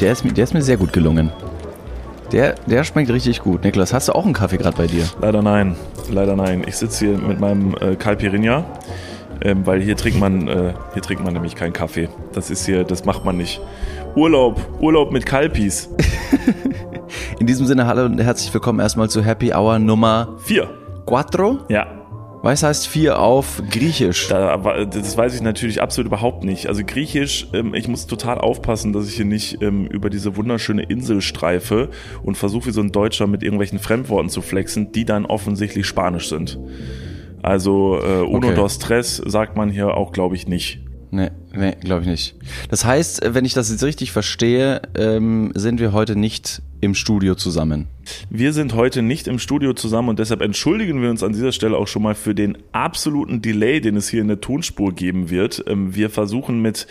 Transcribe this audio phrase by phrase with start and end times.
[0.00, 1.30] Der ist, der ist mir sehr gut gelungen.
[2.32, 3.64] Der, der schmeckt richtig gut.
[3.64, 5.04] Niklas, hast du auch einen Kaffee gerade bei dir?
[5.20, 5.76] Leider nein.
[6.10, 6.64] Leider nein.
[6.66, 8.64] Ich sitze hier mit meinem äh, Calpirinha,
[9.42, 12.08] ähm, weil hier trinkt man, äh, hier trinkt man nämlich keinen Kaffee.
[12.32, 13.60] Das ist hier, das macht man nicht.
[14.14, 15.90] Urlaub, Urlaub mit Kalpis.
[17.38, 20.70] In diesem Sinne, hallo und herzlich willkommen erstmal zu Happy Hour Nummer Vier.
[21.04, 21.58] Quattro.
[21.68, 21.99] Ja,
[22.42, 24.28] Was heißt vier auf Griechisch?
[24.28, 26.68] Da, das weiß ich natürlich absolut überhaupt nicht.
[26.68, 30.82] Also Griechisch, ähm, ich muss total aufpassen, dass ich hier nicht ähm, über diese wunderschöne
[30.84, 31.90] Insel streife
[32.22, 36.28] und versuche wie so ein Deutscher mit irgendwelchen Fremdworten zu flexen, die dann offensichtlich Spanisch
[36.30, 36.58] sind.
[37.42, 38.54] Also äh, uno Okay.
[38.54, 40.80] dos tres sagt man hier auch, glaube ich, nicht.
[41.12, 42.34] Nee, nee, glaube ich nicht.
[42.68, 47.34] Das heißt, wenn ich das jetzt richtig verstehe, ähm, sind wir heute nicht im Studio
[47.34, 47.88] zusammen.
[48.30, 51.76] Wir sind heute nicht im Studio zusammen und deshalb entschuldigen wir uns an dieser Stelle
[51.76, 55.64] auch schon mal für den absoluten Delay, den es hier in der Tonspur geben wird.
[55.66, 56.86] Ähm, Wir versuchen mit,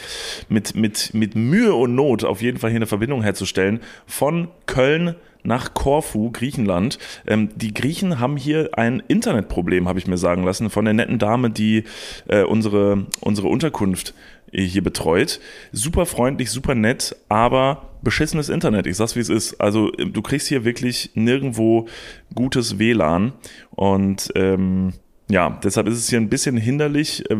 [0.49, 5.15] mit, mit, mit Mühe und Not auf jeden Fall hier eine Verbindung herzustellen von Köln
[5.43, 6.99] nach Korfu, Griechenland.
[7.27, 11.19] Ähm, die Griechen haben hier ein Internetproblem, habe ich mir sagen lassen, von der netten
[11.19, 11.83] Dame, die
[12.27, 14.13] äh, unsere, unsere Unterkunft
[14.51, 15.39] hier betreut.
[15.71, 18.87] Super freundlich, super nett, aber beschissenes Internet.
[18.87, 19.59] Ich sag's wie es ist.
[19.61, 21.87] Also äh, du kriegst hier wirklich nirgendwo
[22.33, 23.33] gutes WLAN
[23.71, 24.93] und ähm,
[25.31, 27.29] ja, deshalb ist es hier ein bisschen hinderlich.
[27.29, 27.37] Äh,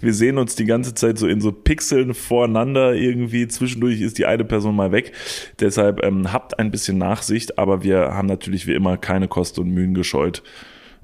[0.00, 3.48] Wir, sehen uns die ganze Zeit so in so Pixeln voreinander irgendwie.
[3.48, 5.12] Zwischendurch ist die eine Person mal weg.
[5.58, 9.70] Deshalb ähm, habt ein bisschen Nachsicht, aber wir haben natürlich wie immer keine Kosten und
[9.70, 10.44] Mühen gescheut.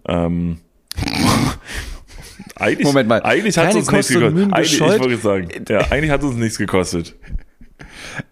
[0.06, 0.58] Ähm,
[2.54, 3.22] eigentlich, Moment mal.
[3.22, 4.52] eigentlich hat es uns nichts Kosten und gekostet.
[4.54, 5.00] Eigentlich, ich gescheut?
[5.00, 7.16] wollte sagen, ja, eigentlich hat es uns nichts gekostet.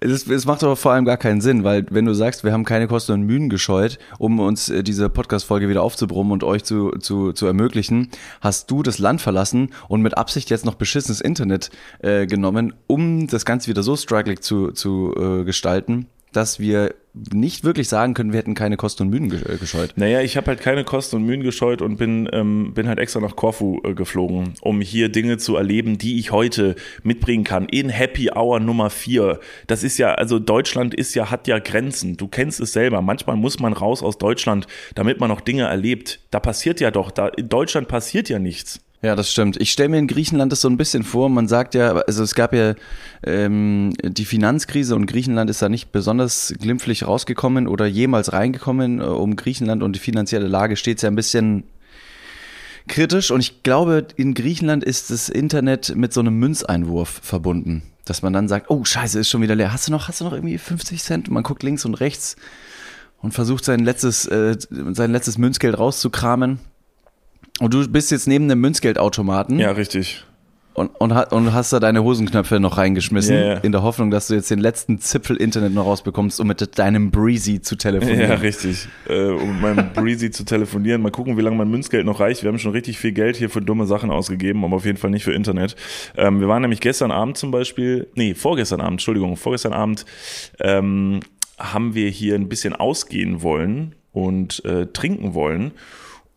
[0.00, 2.64] Es, es macht aber vor allem gar keinen Sinn, weil wenn du sagst, wir haben
[2.64, 6.90] keine Kosten und Mühen gescheut, um uns äh, diese Podcast-Folge wieder aufzubrummen und euch zu,
[6.98, 8.10] zu, zu ermöglichen,
[8.40, 11.70] hast du das Land verlassen und mit Absicht jetzt noch beschissenes Internet
[12.00, 16.94] äh, genommen, um das Ganze wieder so struggling zu, zu äh, gestalten, dass wir
[17.32, 19.94] nicht wirklich sagen können, wir hätten keine Kosten und Mühen äh, gescheut.
[19.96, 23.20] Naja, ich habe halt keine Kosten und Mühen gescheut und bin, ähm, bin halt extra
[23.20, 27.66] nach Korfu äh, geflogen, um hier Dinge zu erleben, die ich heute mitbringen kann.
[27.68, 29.40] In Happy Hour Nummer 4.
[29.66, 32.16] Das ist ja, also Deutschland ist ja, hat ja Grenzen.
[32.16, 33.02] Du kennst es selber.
[33.02, 36.20] Manchmal muss man raus aus Deutschland, damit man noch Dinge erlebt.
[36.30, 38.80] Da passiert ja doch, da in Deutschland passiert ja nichts.
[39.02, 39.58] Ja, das stimmt.
[39.58, 41.30] Ich stelle mir in Griechenland das so ein bisschen vor.
[41.30, 42.74] Man sagt ja, also es gab ja
[43.24, 49.00] ähm, die Finanzkrise und Griechenland ist da nicht besonders glimpflich rausgekommen oder jemals reingekommen.
[49.00, 51.64] Äh, Um Griechenland und die finanzielle Lage steht ja ein bisschen
[52.88, 53.30] kritisch.
[53.30, 57.82] Und ich glaube, in Griechenland ist das Internet mit so einem Münzeinwurf verbunden.
[58.04, 59.72] Dass man dann sagt, oh scheiße, ist schon wieder leer.
[59.72, 61.28] Hast du noch, hast du noch irgendwie 50 Cent?
[61.28, 62.36] Und man guckt links und rechts
[63.22, 66.58] und versucht sein letztes, äh, sein letztes Münzgeld rauszukramen.
[67.58, 70.24] Und du bist jetzt neben einem Münzgeldautomaten Ja, richtig.
[70.72, 73.54] und, und, und hast da deine Hosenknöpfe noch reingeschmissen, Ja, ja.
[73.58, 77.10] in der Hoffnung, dass du jetzt den letzten Zipfel Internet noch rausbekommst, um mit deinem
[77.10, 78.30] Breezy zu telefonieren.
[78.30, 78.88] Ja, richtig.
[79.08, 81.02] Äh, um mit meinem Breezy zu telefonieren.
[81.02, 82.42] Mal gucken, wie lange mein Münzgeld noch reicht.
[82.42, 85.10] Wir haben schon richtig viel Geld hier für dumme Sachen ausgegeben, aber auf jeden Fall
[85.10, 85.76] nicht für Internet.
[86.16, 90.06] Ähm, wir waren nämlich gestern Abend zum Beispiel, nee, vorgestern Abend, Entschuldigung, vorgestern Abend
[90.60, 91.20] ähm,
[91.58, 95.72] haben wir hier ein bisschen ausgehen wollen und äh, trinken wollen.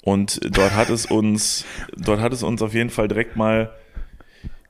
[0.03, 1.65] Und dort hat es uns,
[1.95, 3.73] dort hat es uns auf jeden Fall direkt mal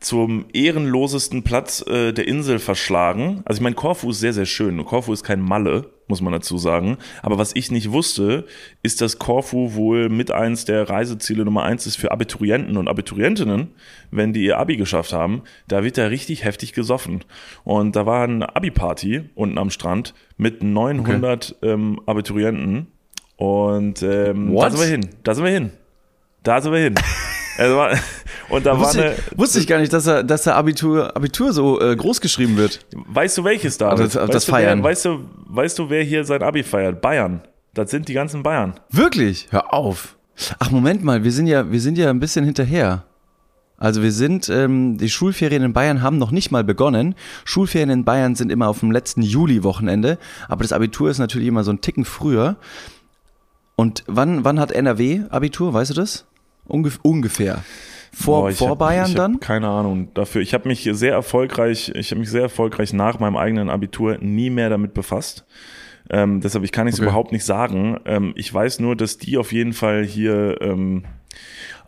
[0.04, 3.42] zum ehrenlosesten Platz äh, der Insel verschlagen.
[3.46, 4.84] Also ich meine, Korfu ist sehr, sehr schön.
[4.86, 6.98] Korfu ist kein Malle, muss man dazu sagen.
[7.22, 8.46] Aber was ich nicht wusste,
[8.84, 13.70] ist, dass Korfu wohl mit eins der Reiseziele Nummer eins ist für Abiturienten und Abiturientinnen,
[14.12, 15.44] wenn die ihr Abi geschafft haben.
[15.68, 17.24] Da wird da richtig heftig gesoffen.
[17.64, 22.88] Und da war eine Abi-Party unten am Strand mit 900 ähm, Abiturienten.
[23.38, 25.10] Und ähm, da sind wir hin.
[25.24, 25.72] Da sind wir hin.
[26.44, 26.96] Da sind wir hin.
[27.56, 27.80] Also
[28.50, 31.16] und da war Wusste, eine, ich, wusste ich gar nicht, dass er, dass der Abitur,
[31.16, 32.84] Abitur so äh, groß geschrieben wird.
[32.96, 33.90] Weißt du welches da?
[33.90, 34.80] Also das- weißt das du, Feiern.
[34.80, 35.20] Wer, weißt, du,
[35.50, 37.00] weißt du, wer hier sein Abi feiert?
[37.00, 37.42] Bayern.
[37.76, 38.74] Das sind die ganzen Bayern.
[38.90, 39.50] Wirklich?
[39.52, 40.18] Hör auf.
[40.58, 43.04] Ach, Moment mal, wir sind ja, wir sind ja ein bisschen hinterher.
[43.78, 47.16] Also wir sind, ähm, die Schulferien in Bayern haben noch nicht mal begonnen.
[47.46, 50.18] Schulferien in Bayern sind immer auf dem letzten Juli-Wochenende,
[50.48, 52.56] aber das Abitur ist natürlich immer so ein Ticken früher.
[53.76, 56.26] Und wann, wann hat NRW Abitur, weißt du das?
[56.68, 57.64] Ungef ungefähr.
[58.14, 59.40] Vor, Boah, vor hab, Bayern dann?
[59.40, 60.42] Keine Ahnung dafür.
[60.42, 64.52] Ich habe mich sehr erfolgreich, ich habe mich sehr erfolgreich nach meinem eigenen Abitur nie
[64.52, 65.46] mehr damit befasst.
[66.12, 67.04] Ähm, deshalb ich kann es Okay.
[67.04, 68.00] überhaupt nicht sagen.
[68.06, 71.06] Ähm, ich weiß nur, dass die auf jeden Fall hier ähm,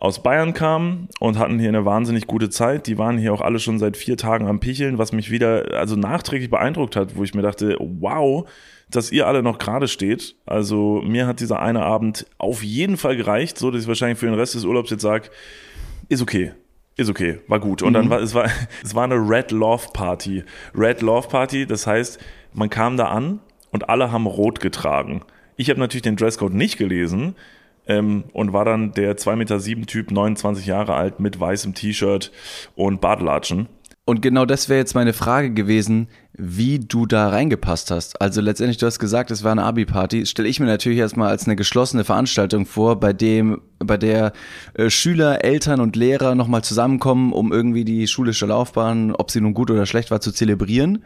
[0.00, 2.86] aus Bayern kamen und hatten hier eine wahnsinnig gute Zeit.
[2.88, 5.94] Die waren hier auch alle schon seit vier Tagen am Picheln, was mich wieder also
[5.94, 8.48] nachträglich beeindruckt hat, wo ich mir dachte, wow,
[8.88, 10.36] dass ihr alle noch gerade steht.
[10.46, 14.26] Also mir hat dieser eine Abend auf jeden Fall gereicht, so dass ich wahrscheinlich für
[14.26, 15.30] den Rest des Urlaubs jetzt sage,
[16.08, 16.52] ist okay.
[16.96, 17.82] Ist okay, war gut.
[17.82, 18.48] Und dann war es war
[18.82, 20.44] es war eine Red Love Party.
[20.74, 22.18] Red Love Party, das heißt,
[22.54, 23.40] man kam da an
[23.70, 25.22] und alle haben rot getragen.
[25.56, 27.34] Ich habe natürlich den Dresscode nicht gelesen
[27.86, 32.32] ähm, und war dann der 2,7 Meter sieben Typ, 29 Jahre alt, mit weißem T-Shirt
[32.74, 33.68] und Badelatschen.
[34.08, 38.20] Und genau das wäre jetzt meine Frage gewesen, wie du da reingepasst hast.
[38.20, 40.26] Also letztendlich, du hast gesagt, es war eine Abi-Party.
[40.26, 44.32] Stelle ich mir natürlich erstmal als eine geschlossene Veranstaltung vor, bei dem, bei der
[44.74, 49.54] äh, Schüler, Eltern und Lehrer nochmal zusammenkommen, um irgendwie die schulische Laufbahn, ob sie nun
[49.54, 51.02] gut oder schlecht war, zu zelebrieren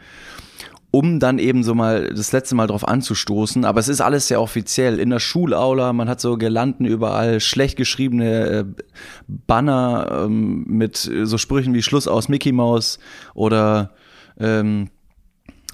[0.91, 3.63] um dann eben so mal das letzte Mal drauf anzustoßen.
[3.63, 4.99] Aber es ist alles sehr offiziell.
[4.99, 8.65] In der Schulaula, man hat so Girlanden überall, schlecht geschriebene äh,
[9.27, 12.99] Banner ähm, mit so Sprüchen wie Schluss aus Mickey Mouse
[13.33, 13.91] oder
[14.37, 14.89] ähm,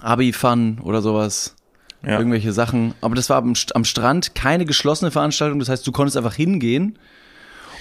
[0.01, 1.55] Abi-Fun oder sowas.
[2.03, 2.19] Ja.
[2.19, 2.93] Irgendwelche Sachen.
[3.01, 5.57] Aber das war am, am Strand keine geschlossene Veranstaltung.
[5.57, 6.99] Das heißt, du konntest einfach hingehen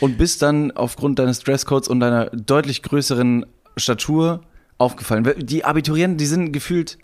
[0.00, 3.44] und bist dann aufgrund deines Dresscodes und deiner deutlich größeren
[3.77, 4.41] Statur
[4.79, 5.31] aufgefallen.
[5.38, 6.97] Die Abiturienten, die sind gefühlt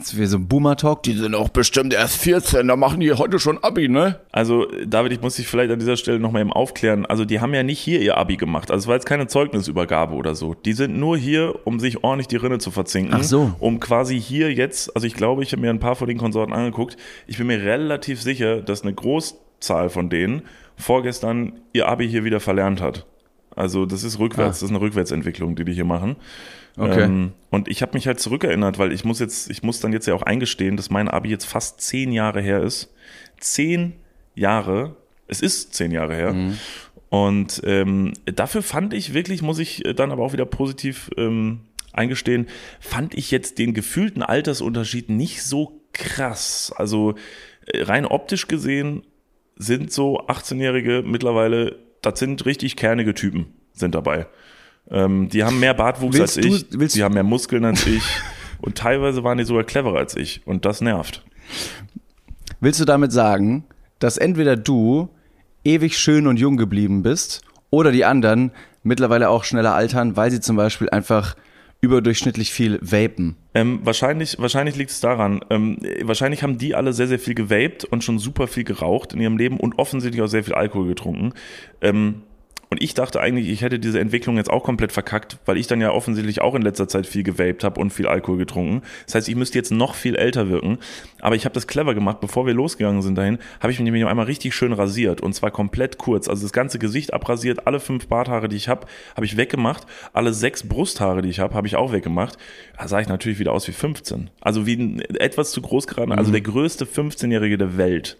[0.00, 3.38] Jetzt wie so ein Boomer-Talk, die sind auch bestimmt erst 14, da machen die heute
[3.38, 4.18] schon Abi, ne?
[4.32, 7.04] Also, David, ich muss dich vielleicht an dieser Stelle nochmal eben aufklären.
[7.04, 8.70] Also, die haben ja nicht hier ihr Abi gemacht.
[8.70, 10.54] Also, es war jetzt keine Zeugnisübergabe oder so.
[10.54, 13.14] Die sind nur hier, um sich ordentlich die Rinne zu verzinken.
[13.14, 13.52] Ach so.
[13.58, 16.54] Um quasi hier jetzt, also ich glaube, ich habe mir ein paar von den Konsorten
[16.54, 16.96] angeguckt.
[17.26, 20.44] Ich bin mir relativ sicher, dass eine Großzahl von denen
[20.76, 23.04] vorgestern ihr Abi hier wieder verlernt hat.
[23.54, 24.60] Also, das ist rückwärts, ah.
[24.60, 26.16] das ist eine Rückwärtsentwicklung, die die hier machen.
[26.76, 27.02] Okay.
[27.02, 30.06] Ähm, und ich habe mich halt zurückerinnert, weil ich muss jetzt, ich muss dann jetzt
[30.06, 32.92] ja auch eingestehen, dass mein Abi jetzt fast zehn Jahre her ist.
[33.38, 33.94] Zehn
[34.34, 34.96] Jahre,
[35.26, 36.32] es ist zehn Jahre her.
[36.32, 36.58] Mhm.
[37.08, 41.60] Und ähm, dafür fand ich wirklich, muss ich dann aber auch wieder positiv ähm,
[41.92, 42.46] eingestehen,
[42.78, 46.72] fand ich jetzt den gefühlten Altersunterschied nicht so krass.
[46.76, 47.14] Also
[47.66, 49.02] äh, rein optisch gesehen
[49.56, 54.26] sind so 18-Jährige mittlerweile, das sind richtig kernige Typen, sind dabei.
[54.90, 58.02] Ähm, die haben mehr Bartwuchs willst als ich, du, die haben mehr Muskeln als ich
[58.60, 61.24] und teilweise waren die sogar cleverer als ich und das nervt.
[62.60, 63.64] Willst du damit sagen,
[63.98, 65.08] dass entweder du
[65.64, 70.40] ewig schön und jung geblieben bist oder die anderen mittlerweile auch schneller altern, weil sie
[70.40, 71.36] zum Beispiel einfach
[71.80, 73.36] überdurchschnittlich viel vapen?
[73.54, 75.40] Ähm, wahrscheinlich, wahrscheinlich liegt es daran.
[75.50, 79.20] Ähm, wahrscheinlich haben die alle sehr, sehr viel gewaped und schon super viel geraucht in
[79.20, 81.32] ihrem Leben und offensichtlich auch sehr viel Alkohol getrunken.
[81.80, 82.22] Ähm,
[82.70, 85.80] und ich dachte eigentlich, ich hätte diese Entwicklung jetzt auch komplett verkackt, weil ich dann
[85.80, 88.82] ja offensichtlich auch in letzter Zeit viel gewaped habe und viel Alkohol getrunken.
[89.06, 90.78] Das heißt, ich müsste jetzt noch viel älter wirken.
[91.20, 92.20] Aber ich habe das clever gemacht.
[92.20, 95.20] Bevor wir losgegangen sind dahin, habe ich mich nämlich einmal richtig schön rasiert.
[95.20, 96.28] Und zwar komplett kurz.
[96.28, 98.86] Also das ganze Gesicht abrasiert, alle fünf Barthaare, die ich habe,
[99.16, 99.84] habe ich weggemacht.
[100.12, 102.38] Alle sechs Brusthaare, die ich habe, habe ich auch weggemacht.
[102.78, 104.30] Da sah ich natürlich wieder aus wie 15.
[104.40, 106.12] Also wie ein etwas zu groß geraten.
[106.12, 106.34] Also mhm.
[106.34, 108.16] der größte 15-Jährige der Welt.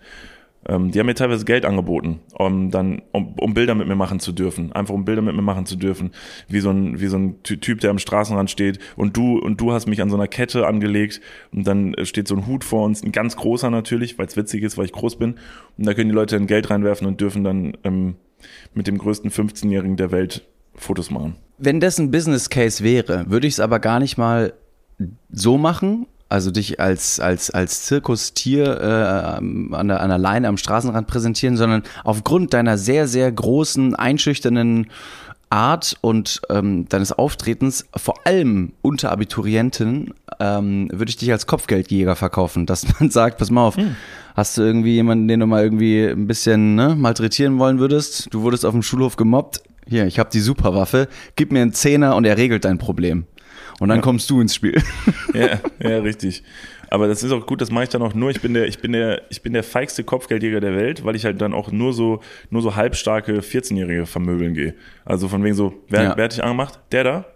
[0.68, 4.20] Ähm, die haben mir teilweise Geld angeboten, um dann, um, um Bilder mit mir machen
[4.20, 4.72] zu dürfen.
[4.72, 6.10] Einfach um Bilder mit mir machen zu dürfen.
[6.48, 9.72] Wie so ein, wie so ein Typ, der am Straßenrand steht und du, und du
[9.72, 11.20] hast mich an so einer Kette angelegt
[11.52, 14.62] und dann steht so ein Hut vor uns, ein ganz großer natürlich, weil es witzig
[14.62, 15.36] ist, weil ich groß bin.
[15.78, 18.16] Und da können die Leute dann Geld reinwerfen und dürfen dann ähm,
[18.74, 21.36] mit dem größten 15-Jährigen der Welt Fotos machen.
[21.58, 24.54] Wenn das ein Business Case wäre, würde ich es aber gar nicht mal
[25.30, 30.56] so machen, also dich als, als, als Zirkustier äh, an, der, an der Leine am
[30.56, 34.86] Straßenrand präsentieren, sondern aufgrund deiner sehr, sehr großen, einschüchternden
[35.50, 42.14] Art und ähm, deines Auftretens, vor allem unter Abiturienten, ähm, würde ich dich als Kopfgeldjäger
[42.14, 43.96] verkaufen, dass man sagt, pass mal auf, hm.
[44.36, 48.28] hast du irgendwie jemanden, den du mal irgendwie ein bisschen ne, malträtieren wollen würdest?
[48.32, 49.62] Du wurdest auf dem Schulhof gemobbt.
[49.88, 53.26] Hier, ich habe die Superwaffe, gib mir einen Zehner und er regelt dein Problem.
[53.80, 54.02] Und dann ja.
[54.02, 54.80] kommst du ins Spiel.
[55.32, 56.42] Ja, ja, richtig.
[56.88, 58.30] Aber das ist auch gut, das mache ich dann auch nur.
[58.30, 61.24] Ich bin der, ich bin der, ich bin der feigste Kopfgeldjäger der Welt, weil ich
[61.24, 62.20] halt dann auch nur so,
[62.50, 64.74] nur so halbstarke 14-Jährige vermöbeln gehe.
[65.04, 66.16] Also von wegen so, wer, ja.
[66.16, 66.80] wer hat dich angemacht?
[66.90, 67.26] Der da?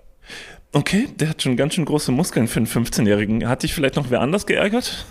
[0.75, 3.49] Okay, der hat schon ganz schön große Muskeln für einen 15-Jährigen.
[3.49, 5.07] Hat dich vielleicht noch wer anders geärgert?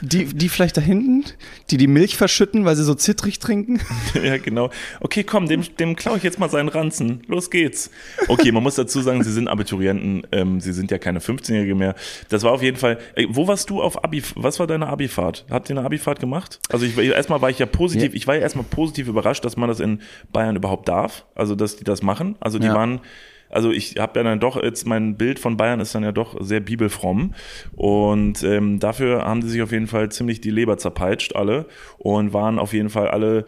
[0.00, 1.24] Die, die vielleicht da hinten,
[1.70, 3.80] die die Milch verschütten, weil sie so zittrig trinken?
[4.22, 4.70] Ja, genau.
[5.00, 7.22] Okay, komm, dem, dem klaue ich jetzt mal seinen Ranzen.
[7.26, 7.90] Los geht's.
[8.28, 10.26] Okay, man muss dazu sagen, sie sind Abiturienten.
[10.32, 11.94] Ähm, sie sind ja keine 15-Jährige mehr.
[12.28, 12.98] Das war auf jeden Fall.
[13.14, 14.22] Ey, wo warst du auf Abi?
[14.34, 15.44] Was war deine Abifahrt?
[15.50, 16.58] Habt ihr eine Abifahrt gemacht?
[16.70, 18.12] Also ich, erstmal war ich ja positiv.
[18.12, 18.16] Ja.
[18.16, 20.00] Ich war ja erstmal positiv überrascht, dass man das in
[20.32, 21.26] Bayern überhaupt darf.
[21.34, 22.36] Also dass die das machen.
[22.40, 22.74] Also die ja.
[22.74, 23.00] waren
[23.50, 26.36] also ich habe ja dann doch jetzt mein Bild von Bayern ist dann ja doch
[26.40, 27.34] sehr bibelfromm.
[27.74, 31.66] Und ähm, dafür haben sie sich auf jeden Fall ziemlich die Leber zerpeitscht alle.
[31.98, 33.44] Und waren auf jeden Fall alle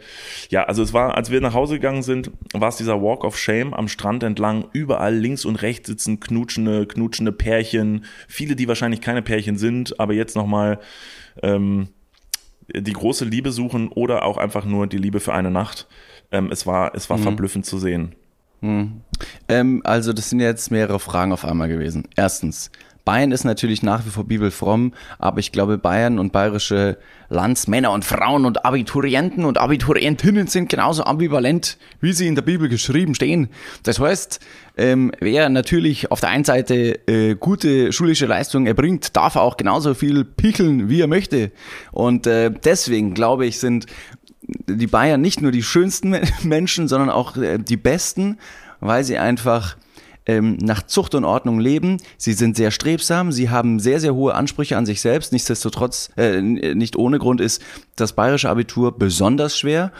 [0.49, 3.37] ja also es war als wir nach Hause gegangen sind war es dieser Walk of
[3.37, 4.65] Shame am Strand entlang.
[4.73, 8.05] Überall links und rechts sitzen knutschende knutschende Pärchen.
[8.27, 10.79] Viele die wahrscheinlich keine Pärchen sind aber jetzt noch mal
[11.41, 11.87] ähm,
[12.73, 15.87] die große Liebe suchen oder auch einfach nur die Liebe für eine Nacht.
[16.31, 17.23] Ähm, es war es war mhm.
[17.23, 18.15] verblüffend zu sehen
[18.63, 19.01] hm.
[19.49, 22.07] Ähm, also, das sind jetzt mehrere Fragen auf einmal gewesen.
[22.15, 22.71] Erstens,
[23.03, 28.05] Bayern ist natürlich nach wie vor bibelfromm, aber ich glaube, Bayern und bayerische Landsmänner und
[28.05, 33.49] Frauen und Abiturienten und Abiturientinnen sind genauso ambivalent, wie sie in der Bibel geschrieben stehen.
[33.83, 34.39] Das heißt,
[34.77, 39.93] ähm, wer natürlich auf der einen Seite äh, gute schulische Leistungen erbringt, darf auch genauso
[39.93, 41.51] viel pickeln, wie er möchte.
[41.91, 43.87] Und äh, deswegen glaube ich, sind
[44.67, 48.37] die Bayern nicht nur die schönsten Menschen, sondern auch äh, die besten,
[48.79, 49.77] weil sie einfach
[50.25, 51.97] ähm, nach Zucht und Ordnung leben.
[52.17, 55.31] Sie sind sehr strebsam, sie haben sehr, sehr hohe Ansprüche an sich selbst.
[55.33, 57.61] Nichtsdestotrotz, äh, nicht ohne Grund ist
[57.95, 59.91] das bayerische Abitur besonders schwer.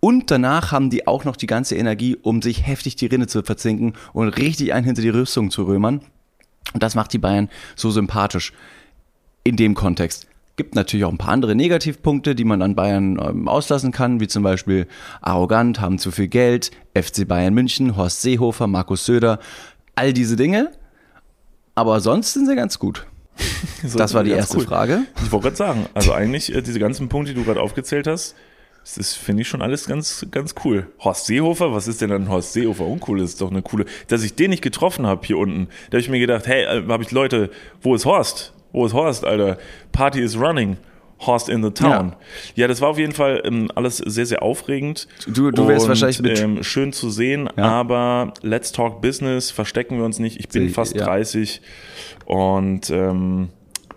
[0.00, 3.42] Und danach haben die auch noch die ganze Energie, um sich heftig die Rinne zu
[3.42, 6.02] verzinken und richtig ein hinter die Rüstung zu römern.
[6.72, 8.52] Und das macht die Bayern so sympathisch
[9.44, 10.26] in dem Kontext.
[10.56, 14.28] Gibt natürlich auch ein paar andere Negativpunkte, die man an Bayern ähm, auslassen kann, wie
[14.28, 14.86] zum Beispiel
[15.20, 19.40] arrogant, haben zu viel Geld, FC Bayern München, Horst Seehofer, Markus Söder,
[19.96, 20.70] all diese Dinge.
[21.74, 23.06] Aber sonst sind sie ganz gut.
[23.86, 24.64] So, das war die erste cool.
[24.64, 25.02] Frage.
[25.22, 28.34] Ich wollte gerade sagen, also eigentlich äh, diese ganzen Punkte, die du gerade aufgezählt hast,
[28.82, 30.86] das ist, finde ich schon alles ganz, ganz cool.
[31.00, 33.18] Horst Seehofer, was ist denn an Horst Seehofer uncool?
[33.18, 35.68] Das ist doch eine coole, dass ich den nicht getroffen habe hier unten.
[35.90, 37.50] Da habe ich mir gedacht, hey, äh, habe ich Leute,
[37.82, 38.53] wo ist Horst?
[38.74, 39.56] Wo ist Horst, Alter?
[39.92, 40.76] Party is running.
[41.20, 42.08] Horst in the Town.
[42.54, 45.06] Ja, ja das war auf jeden Fall ähm, alles sehr, sehr aufregend.
[45.28, 46.40] Du, du wärst und, wahrscheinlich mit.
[46.40, 47.64] Ähm, schön zu sehen, ja.
[47.64, 50.40] aber let's talk business, verstecken wir uns nicht.
[50.40, 51.04] Ich bin Sie, fast ja.
[51.04, 51.62] 30
[52.26, 53.50] und ähm,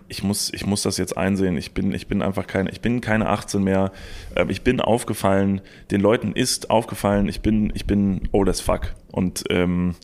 [0.06, 1.56] ich muss, ich muss das jetzt einsehen.
[1.56, 3.90] Ich bin, ich bin einfach keine, ich bin keine 18 mehr.
[4.36, 8.94] Ähm, ich bin aufgefallen, den Leuten ist aufgefallen, ich bin, ich bin old as fuck.
[9.10, 9.96] Und ähm,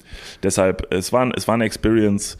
[0.43, 2.39] deshalb, es war, es war eine Experience,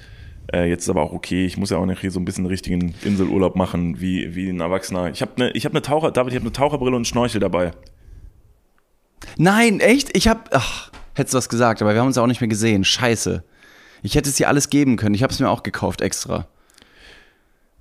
[0.55, 2.47] äh, jetzt ist aber auch okay, ich muss ja auch noch hier so ein bisschen
[2.47, 5.11] richtigen Inselurlaub machen, wie, wie ein Erwachsener.
[5.11, 7.73] Ich habe eine ich hab ne Taucher, David, ich habe eine Taucherbrille und Schnorchel dabei.
[9.37, 10.17] Nein, echt?
[10.17, 12.85] Ich habe, ach, hättest du was gesagt, aber wir haben uns auch nicht mehr gesehen.
[12.85, 13.43] Scheiße.
[14.03, 15.15] Ich hätte es dir alles geben können.
[15.15, 16.47] Ich habe es mir auch gekauft extra.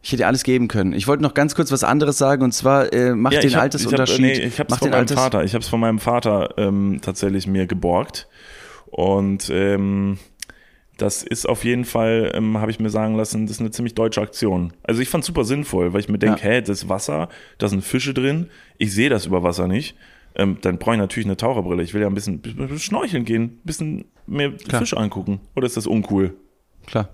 [0.02, 0.94] Ich hätte dir alles geben können.
[0.94, 3.74] Ich wollte noch ganz kurz was anderes sagen und zwar äh, macht ja, den hab.
[3.74, 5.44] Ich, hab, nee, ich habe es von meinem Vater.
[5.44, 8.28] Ich habe es von meinem Vater ähm, tatsächlich mir geborgt
[8.88, 10.18] und ähm,
[11.04, 13.94] das ist auf jeden Fall, ähm, habe ich mir sagen lassen, das ist eine ziemlich
[13.94, 14.72] deutsche Aktion.
[14.84, 16.50] Also ich fand super sinnvoll, weil ich mir denke, ja.
[16.50, 19.98] hä, das ist Wasser, da sind Fische drin, ich sehe das über Wasser nicht.
[20.36, 21.84] Ähm, dann brauche ich natürlich eine Taucherbrille.
[21.84, 24.80] Ich will ja ein bisschen, bisschen schnorcheln gehen, ein bisschen mehr Klar.
[24.82, 25.42] Fische angucken.
[25.56, 26.36] Oder ist das uncool?
[26.88, 27.10] Klar.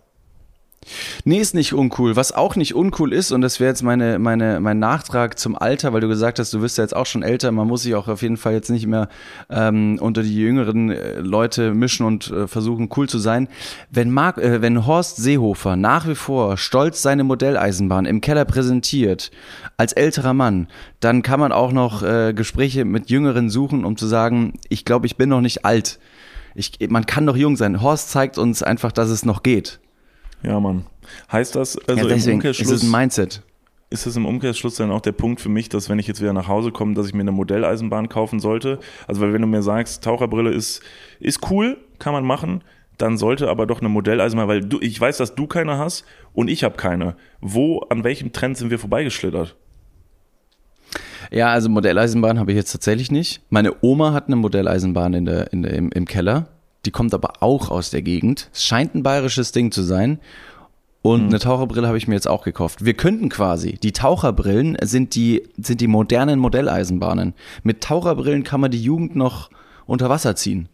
[1.26, 2.16] Nee, ist nicht uncool.
[2.16, 5.94] Was auch nicht uncool ist, und das wäre jetzt meine, meine, mein Nachtrag zum Alter,
[5.94, 8.08] weil du gesagt hast, du wirst ja jetzt auch schon älter, man muss sich auch
[8.08, 9.10] auf jeden Fall jetzt nicht mehr
[9.50, 13.50] ähm, unter die jüngeren äh, Leute mischen und äh, versuchen, cool zu sein.
[13.92, 19.32] Wenn, Mark, äh, wenn Horst Seehofer nach wie vor stolz seine Modelleisenbahn im Keller präsentiert,
[19.78, 20.68] als älterer Mann,
[21.00, 25.06] dann kann man auch noch äh, Gespräche mit Jüngeren suchen, um zu sagen, ich glaube,
[25.06, 26.00] ich bin noch nicht alt.
[26.56, 27.82] Ich, man kann noch jung sein.
[27.82, 29.80] Horst zeigt uns einfach, dass es noch geht.
[30.44, 30.86] Ja, Mann.
[31.32, 32.70] Heißt das also ja, im Umkehrschluss?
[32.70, 33.42] Ist es ein Mindset?
[33.90, 36.34] Ist es im Umkehrschluss dann auch der Punkt für mich, dass wenn ich jetzt wieder
[36.34, 38.80] nach Hause komme, dass ich mir eine Modelleisenbahn kaufen sollte?
[39.08, 40.82] Also, weil wenn du mir sagst, Taucherbrille ist,
[41.20, 42.64] ist cool, kann man machen,
[42.98, 46.50] dann sollte aber doch eine Modelleisenbahn, weil du, ich weiß, dass du keine hast und
[46.50, 47.16] ich habe keine.
[47.42, 49.56] Wo, an welchem Trend sind wir vorbeigeschlittert?
[51.32, 53.42] Ja, also Modelleisenbahn habe ich jetzt tatsächlich nicht.
[53.50, 56.48] Meine Oma hat eine Modelleisenbahn in der, in der, im, im Keller
[56.86, 58.50] die kommt aber auch aus der Gegend.
[58.54, 60.20] Es scheint ein bayerisches Ding zu sein.
[61.02, 61.30] Und mhm.
[61.30, 62.84] eine Taucherbrille habe ich mir jetzt auch gekauft.
[62.84, 67.34] Wir könnten quasi, die Taucherbrillen sind die, sind die modernen Modelleisenbahnen.
[67.64, 69.50] Mit Taucherbrillen kann man die Jugend noch
[69.86, 70.68] unter Wasser ziehen.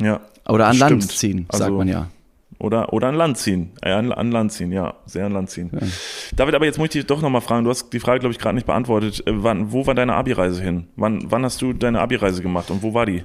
[0.00, 0.20] Ja.
[0.48, 2.08] Oder an Land ziehen, sagt also, man ja.
[2.58, 3.72] Oder, oder an Land ziehen.
[3.82, 4.94] Äh, an, an Land ziehen, ja.
[5.04, 5.70] Sehr an Land ziehen.
[5.72, 5.86] Ja.
[6.36, 7.64] David, aber jetzt muss ich dich doch nochmal fragen.
[7.64, 9.26] Du hast die Frage, glaube ich, gerade nicht beantwortet.
[9.26, 10.86] Äh, wann, wo war deine Abi-Reise hin?
[10.96, 13.24] Wann, wann hast du deine Abi-Reise gemacht und wo war die?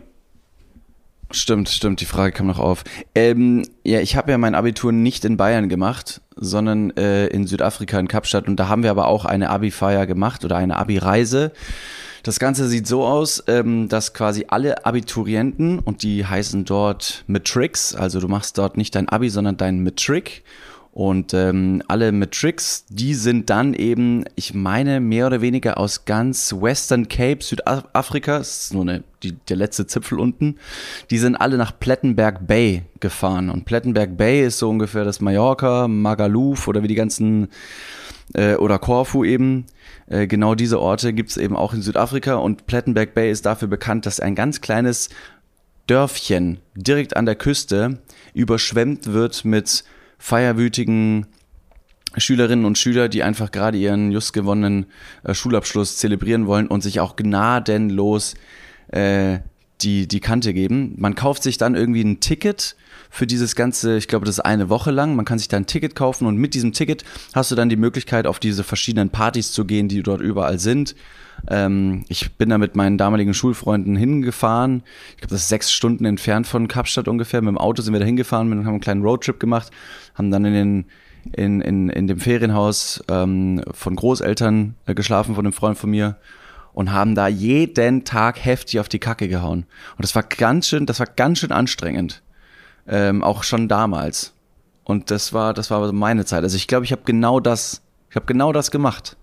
[1.32, 2.84] Stimmt, stimmt, die Frage kam noch auf.
[3.14, 8.00] Ähm, ja, ich habe ja mein Abitur nicht in Bayern gemacht, sondern äh, in Südafrika,
[8.00, 8.48] in Kapstadt.
[8.48, 11.52] Und da haben wir aber auch eine Abi-Feier gemacht oder eine Abi-Reise.
[12.24, 17.94] Das Ganze sieht so aus, ähm, dass quasi alle Abiturienten, und die heißen dort Matrix,
[17.94, 20.44] also du machst dort nicht dein Abi, sondern dein Matric.
[20.98, 26.56] Und ähm, alle Matrix, die sind dann eben, ich meine, mehr oder weniger aus ganz
[26.60, 30.56] Western Cape, Südafrika, das ist nur eine, die, der letzte Zipfel unten,
[31.12, 33.52] die sind alle nach Plettenberg Bay gefahren.
[33.52, 37.50] Und Plettenberg Bay ist so ungefähr das Mallorca, Magaluf oder wie die ganzen,
[38.34, 39.68] äh, oder Korfu eben.
[40.08, 42.38] Äh, genau diese Orte gibt's eben auch in Südafrika.
[42.38, 45.10] Und Plettenberg Bay ist dafür bekannt, dass ein ganz kleines
[45.86, 48.00] Dörfchen direkt an der Küste
[48.34, 49.84] überschwemmt wird mit
[50.18, 51.28] feierwütigen
[52.16, 54.88] Schülerinnen und Schüler, die einfach gerade ihren just gewonnenen
[55.24, 58.36] äh, Schulabschluss zelebrieren wollen und sich auch gnadenlos
[58.90, 59.40] äh,
[59.82, 60.96] die, die Kante geben.
[60.98, 62.76] Man kauft sich dann irgendwie ein Ticket
[63.10, 65.16] für dieses ganze, ich glaube, das ist eine Woche lang.
[65.16, 67.76] Man kann sich da ein Ticket kaufen und mit diesem Ticket hast du dann die
[67.76, 70.96] Möglichkeit, auf diese verschiedenen Partys zu gehen, die dort überall sind.
[71.50, 74.84] Ähm, ich bin da mit meinen damaligen Schulfreunden hingefahren.
[75.12, 77.42] Ich glaube, das ist sechs Stunden entfernt von Kapstadt ungefähr.
[77.42, 79.72] Mit dem Auto sind wir da hingefahren, haben einen kleinen Roadtrip gemacht,
[80.16, 80.86] haben dann in den
[81.34, 86.16] in, in, in dem Ferienhaus ähm, von Großeltern äh, geschlafen, von einem Freund von mir
[86.74, 89.66] und haben da jeden Tag heftig auf die Kacke gehauen.
[89.98, 92.22] Und das war ganz schön, das war ganz schön anstrengend.
[92.88, 94.34] Ähm, auch schon damals.
[94.84, 96.44] Und das war, das war meine Zeit.
[96.44, 99.18] Also ich glaube, ich habe genau das, ich habe genau das gemacht.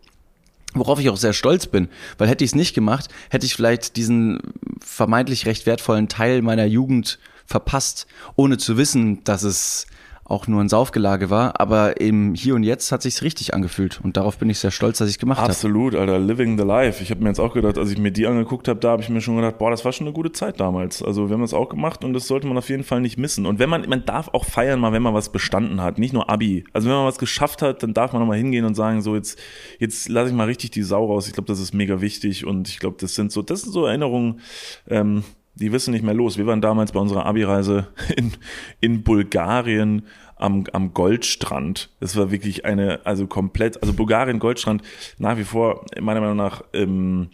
[0.75, 1.89] Worauf ich auch sehr stolz bin,
[2.19, 4.41] weil hätte ich es nicht gemacht, hätte ich vielleicht diesen
[4.85, 9.87] vermeintlich recht wertvollen Teil meiner Jugend verpasst, ohne zu wissen, dass es
[10.25, 14.17] auch nur ein Saufgelage war, aber im Hier und Jetzt hat sich's richtig angefühlt und
[14.17, 15.51] darauf bin ich sehr stolz, dass ich gemacht habe.
[15.51, 15.95] Absolut.
[15.95, 17.03] Alter, living the life.
[17.03, 19.11] Ich habe mir jetzt auch gedacht, als ich mir die angeguckt habe, da habe ich
[19.11, 21.03] mir schon gedacht, boah, das war schon eine gute Zeit damals.
[21.03, 23.45] Also wir haben das auch gemacht und das sollte man auf jeden Fall nicht missen.
[23.45, 26.31] Und wenn man, man darf auch feiern, mal wenn man was bestanden hat, nicht nur
[26.31, 26.65] Abi.
[26.73, 29.39] Also wenn man was geschafft hat, dann darf man nochmal hingehen und sagen, so jetzt,
[29.79, 31.27] jetzt lasse ich mal richtig die Sau raus.
[31.27, 33.85] Ich glaube, das ist mega wichtig und ich glaube, das sind so, das sind so
[33.85, 34.41] Erinnerungen.
[34.89, 35.23] Ähm,
[35.55, 36.37] die wissen nicht mehr los.
[36.37, 38.33] Wir waren damals bei unserer Abi-Reise in,
[38.81, 40.07] in Bulgarien
[40.37, 41.91] am, am Goldstrand.
[42.01, 44.83] Das war wirklich eine, also komplett, also Bulgarien Goldstrand
[45.19, 47.31] nach wie vor meiner Meinung nach ähm,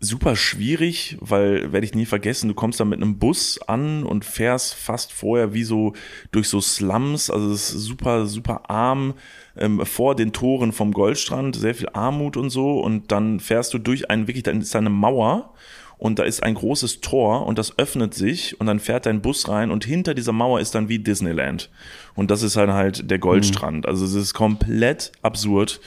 [0.00, 4.24] super schwierig, weil werde ich nie vergessen, du kommst da mit einem Bus an und
[4.24, 5.94] fährst fast vorher wie so
[6.30, 9.14] durch so Slums, also es ist super, super arm
[9.56, 13.78] ähm, vor den Toren vom Goldstrand, sehr viel Armut und so und dann fährst du
[13.78, 15.54] durch einen, wirklich, dann ist da eine Mauer
[15.98, 19.48] und da ist ein großes Tor und das öffnet sich und dann fährt dein Bus
[19.48, 21.70] rein und hinter dieser Mauer ist dann wie Disneyland.
[22.14, 23.84] Und das ist halt halt der Goldstrand.
[23.84, 23.90] Mhm.
[23.90, 25.80] Also es ist komplett absurd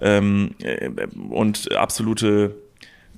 [0.00, 0.90] ähm, äh,
[1.30, 2.54] und absolute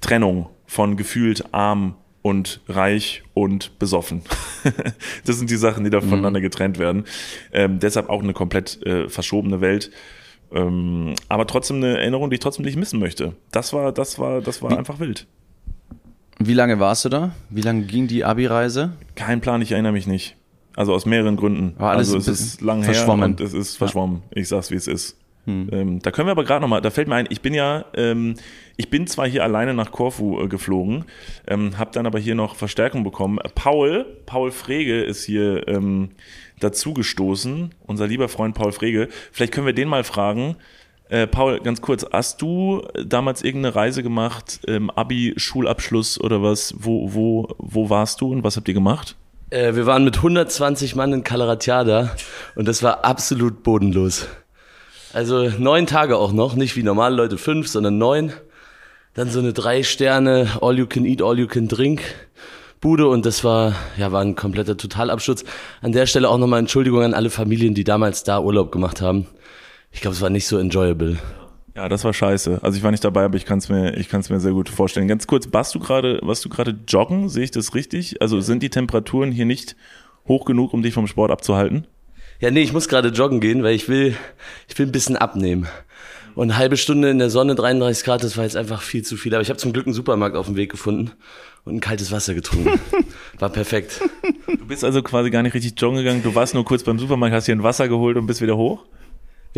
[0.01, 4.23] Trennung von gefühlt arm und reich und besoffen.
[5.25, 6.11] das sind die Sachen, die da mhm.
[6.11, 7.05] voneinander getrennt werden.
[7.53, 9.91] Ähm, deshalb auch eine komplett äh, verschobene Welt.
[10.53, 13.35] Ähm, aber trotzdem eine Erinnerung, die ich trotzdem nicht missen möchte.
[13.51, 15.27] Das war, das war, das war einfach wild.
[16.39, 17.33] Wie lange warst du da?
[17.51, 18.93] Wie lange ging die Abi-Reise?
[19.17, 20.37] Kein Plan, ich erinnere mich nicht.
[20.77, 21.75] Also aus mehreren Gründen.
[21.79, 23.21] War alles also es ist lang verschwommen.
[23.21, 24.23] her und es ist verschwommen.
[24.31, 24.43] Ja.
[24.43, 25.17] Ich sag's, wie es ist.
[25.47, 25.69] Hm.
[25.73, 28.35] Ähm, da können wir aber gerade nochmal, da fällt mir ein, ich bin ja, ähm,
[28.77, 31.07] ich bin zwar hier alleine nach Korfu äh, geflogen,
[31.47, 33.39] ähm, habe dann aber hier noch Verstärkung bekommen.
[33.55, 36.11] Paul, Paul Frege ist hier ähm,
[36.61, 39.09] dazugestoßen, unser lieber Freund Paul Frege.
[39.33, 40.57] Vielleicht können wir den mal fragen,
[41.11, 46.75] äh, Paul, ganz kurz, hast du damals irgendeine Reise gemacht, ähm, Abi, Schulabschluss oder was?
[46.77, 49.17] Wo, wo, wo warst du und was habt ihr gemacht?
[49.51, 52.15] Äh, wir waren mit 120 Mann in Kalaratiada
[52.57, 54.27] und das war absolut bodenlos.
[55.15, 58.33] Also neun Tage auch noch, nicht wie normale Leute fünf, sondern neun.
[59.15, 62.03] Dann so eine drei Sterne All You Can Eat, All You Can Drink
[62.81, 65.45] Bude und das war ja war ein kompletter Totalabsturz.
[65.81, 69.27] An der Stelle auch nochmal Entschuldigung an alle Familien, die damals da Urlaub gemacht haben
[69.91, 71.19] ich glaube, es war nicht so enjoyable.
[71.75, 72.59] Ja, das war scheiße.
[72.63, 74.53] Also ich war nicht dabei, aber ich kann es mir, ich kann es mir sehr
[74.53, 75.07] gut vorstellen.
[75.07, 77.29] Ganz kurz, warst du gerade, warst du gerade joggen?
[77.29, 78.21] Sehe ich das richtig?
[78.21, 79.77] Also sind die Temperaturen hier nicht
[80.27, 81.87] hoch genug, um dich vom Sport abzuhalten?
[82.41, 84.17] Ja, nee, ich muss gerade joggen gehen, weil ich will,
[84.69, 85.69] ich will ein bisschen abnehmen.
[86.35, 89.17] Und eine halbe Stunde in der Sonne, 33 Grad, das war jetzt einfach viel zu
[89.17, 89.35] viel.
[89.35, 91.11] Aber ich habe zum Glück einen Supermarkt auf dem Weg gefunden
[91.65, 92.79] und ein kaltes Wasser getrunken.
[93.39, 94.01] War perfekt.
[94.47, 96.23] Du bist also quasi gar nicht richtig joggen gegangen.
[96.23, 98.85] Du warst nur kurz beim Supermarkt, hast dir ein Wasser geholt und bist wieder hoch?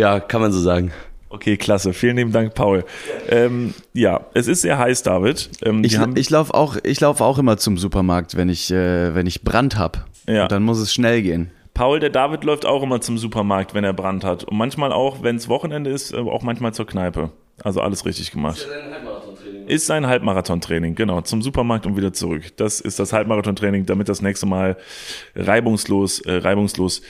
[0.00, 0.92] Ja, kann man so sagen.
[1.28, 1.92] Okay, klasse.
[1.92, 2.84] Vielen lieben Dank, Paul.
[3.28, 5.50] Ähm, ja, es ist sehr heiß, David.
[5.62, 9.42] Ähm, ich ich laufe auch, lauf auch immer zum Supermarkt, wenn ich, äh, wenn ich
[9.42, 9.98] Brand habe.
[10.26, 10.44] Ja.
[10.44, 11.50] Und dann muss es schnell gehen.
[11.74, 14.44] Paul, der David läuft auch immer zum Supermarkt, wenn er Brand hat.
[14.44, 17.30] Und manchmal auch, wenn es Wochenende ist, äh, auch manchmal zur Kneipe.
[17.62, 18.56] Also alles richtig gemacht.
[18.56, 19.09] Ist ja.
[19.70, 21.20] Ist sein Halbmarathon-Training, genau.
[21.20, 22.42] Zum Supermarkt und wieder zurück.
[22.56, 24.76] Das ist das Halbmarathon-Training, damit das nächste Mal
[25.37, 27.02] reibungslos, äh, reibungslos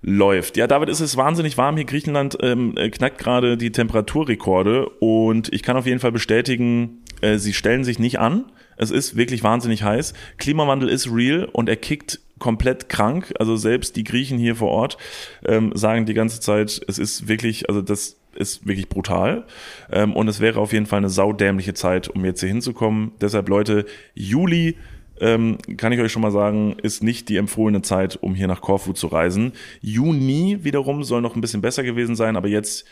[0.00, 0.56] läuft.
[0.56, 1.84] Ja, David, ist es wahnsinnig warm hier.
[1.84, 7.36] Griechenland ähm, äh, knackt gerade die Temperaturrekorde und ich kann auf jeden Fall bestätigen, äh,
[7.36, 8.46] sie stellen sich nicht an.
[8.78, 10.14] Es ist wirklich wahnsinnig heiß.
[10.38, 13.34] Klimawandel ist real und er kickt komplett krank.
[13.38, 14.96] Also selbst die Griechen hier vor Ort
[15.44, 19.44] ähm, sagen die ganze Zeit, es ist wirklich, also das ist wirklich brutal.
[19.90, 23.12] Ähm, und es wäre auf jeden Fall eine saudämliche Zeit, um jetzt hier hinzukommen.
[23.20, 24.76] Deshalb, Leute, Juli
[25.20, 28.60] ähm, kann ich euch schon mal sagen, ist nicht die empfohlene Zeit, um hier nach
[28.60, 29.52] Korfu zu reisen.
[29.80, 32.86] Juni wiederum soll noch ein bisschen besser gewesen sein, aber jetzt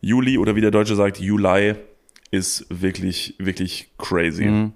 [0.00, 1.74] Juli oder wie der Deutsche sagt, Juli
[2.30, 4.44] ist wirklich, wirklich crazy.
[4.44, 4.72] Mhm.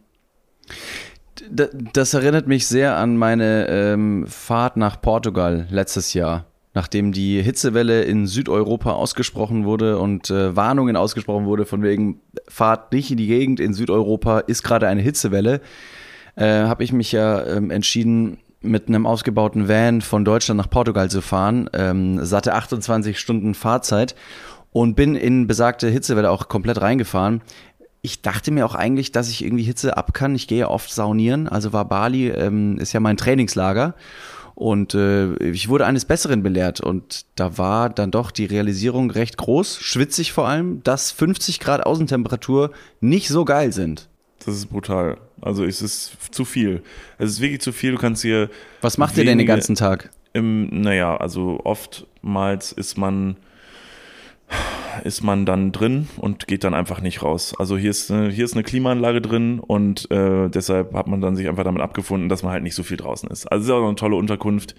[1.92, 8.02] Das erinnert mich sehr an meine ähm, Fahrt nach Portugal letztes Jahr nachdem die Hitzewelle
[8.02, 13.26] in Südeuropa ausgesprochen wurde und äh, Warnungen ausgesprochen wurde von wegen Fahrt nicht in die
[13.26, 15.60] Gegend in Südeuropa ist gerade eine Hitzewelle,
[16.36, 21.10] äh, habe ich mich ja ähm, entschieden, mit einem ausgebauten Van von Deutschland nach Portugal
[21.10, 24.14] zu fahren, ähm, satte 28 Stunden Fahrzeit
[24.70, 27.40] und bin in besagte Hitzewelle auch komplett reingefahren.
[28.02, 30.34] Ich dachte mir auch eigentlich, dass ich irgendwie Hitze ab kann.
[30.34, 33.94] Ich gehe oft saunieren, also war Bali, ähm, ist ja mein Trainingslager.
[34.60, 36.82] Und äh, ich wurde eines Besseren belehrt.
[36.82, 41.86] Und da war dann doch die Realisierung recht groß, schwitzig vor allem, dass 50 Grad
[41.86, 42.70] Außentemperatur
[43.00, 44.10] nicht so geil sind.
[44.44, 45.16] Das ist brutal.
[45.40, 46.82] Also es ist zu viel.
[47.16, 47.92] Es ist wirklich zu viel.
[47.92, 48.50] Du kannst hier.
[48.82, 50.10] Was macht ihr denn den ganzen Tag?
[50.34, 53.36] Im, naja, also oftmals ist man
[55.04, 57.54] ist man dann drin und geht dann einfach nicht raus.
[57.58, 61.36] Also hier ist eine, hier ist eine Klimaanlage drin und äh, deshalb hat man dann
[61.36, 63.46] sich einfach damit abgefunden, dass man halt nicht so viel draußen ist.
[63.46, 64.74] Also es ist auch eine tolle Unterkunft.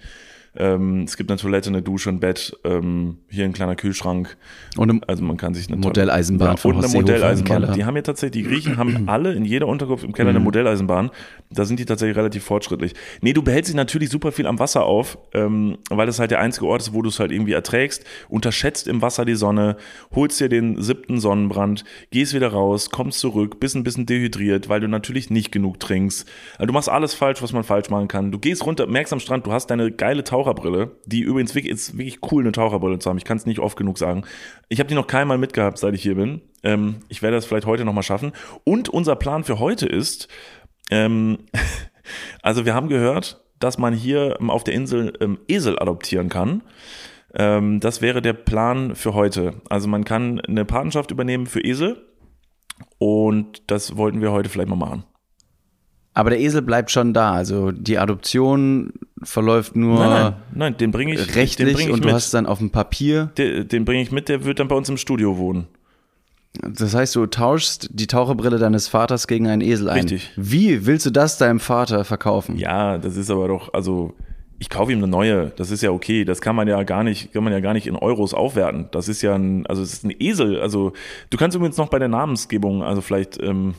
[0.54, 4.36] Ähm, es gibt eine Toilette, eine Dusche, ein Bett, ähm, hier ein kleiner Kühlschrank.
[4.76, 7.72] Und eine also man kann sich eine Modelleisenbahn ja, von und eine im Modelleisenbahn.
[7.74, 11.10] Die haben ja tatsächlich, die Griechen haben alle in jeder Unterkunft im Keller eine Modelleisenbahn.
[11.50, 12.94] Da sind die tatsächlich relativ fortschrittlich.
[13.22, 16.40] Nee, du behältst dich natürlich super viel am Wasser auf, ähm, weil das halt der
[16.40, 18.04] einzige Ort ist, wo du es halt irgendwie erträgst.
[18.28, 19.76] Unterschätzt im Wasser die Sonne,
[20.14, 24.80] holst dir den siebten Sonnenbrand, gehst wieder raus, kommst zurück, bist ein bisschen dehydriert, weil
[24.80, 26.28] du natürlich nicht genug trinkst.
[26.58, 28.32] Also du machst alles falsch, was man falsch machen kann.
[28.32, 31.96] Du gehst runter, merkst am Strand, du hast deine geile Taucherbrille, die übrigens wirklich, ist
[31.96, 33.18] wirklich cool, eine Taucherbrille zu haben.
[33.18, 34.24] Ich kann es nicht oft genug sagen.
[34.68, 36.42] Ich habe die noch keinmal mitgehabt, seit ich hier bin.
[36.62, 38.32] Ähm, ich werde das vielleicht heute nochmal schaffen.
[38.64, 40.28] Und unser Plan für heute ist,
[40.90, 41.38] ähm,
[42.42, 46.62] also wir haben gehört, dass man hier ähm, auf der Insel ähm, Esel adoptieren kann.
[47.34, 49.54] Ähm, das wäre der Plan für heute.
[49.68, 52.08] Also man kann eine Patenschaft übernehmen für Esel.
[52.98, 55.04] Und das wollten wir heute vielleicht mal machen.
[56.14, 57.32] Aber der Esel bleibt schon da.
[57.32, 61.92] Also die Adoption verläuft nur Nein, nein, nein, den bringe ich, den rechtlich bring ich
[61.92, 62.14] und du mit.
[62.14, 63.30] hast dann auf dem Papier.
[63.38, 65.68] Den, den bringe ich mit, der wird dann bei uns im Studio wohnen.
[66.60, 70.00] Das heißt, du tauschst die Taucherbrille deines Vaters gegen einen Esel ein.
[70.00, 70.30] Richtig.
[70.36, 72.58] Wie willst du das deinem Vater verkaufen?
[72.58, 74.14] Ja, das ist aber doch, also
[74.58, 77.32] ich kaufe ihm eine neue, das ist ja okay, das kann man ja gar nicht,
[77.32, 78.88] kann man ja gar nicht in Euros aufwerten.
[78.92, 80.92] Das ist ja ein, also es ist ein Esel, also
[81.30, 83.74] du kannst übrigens noch bei der Namensgebung, also vielleicht ähm,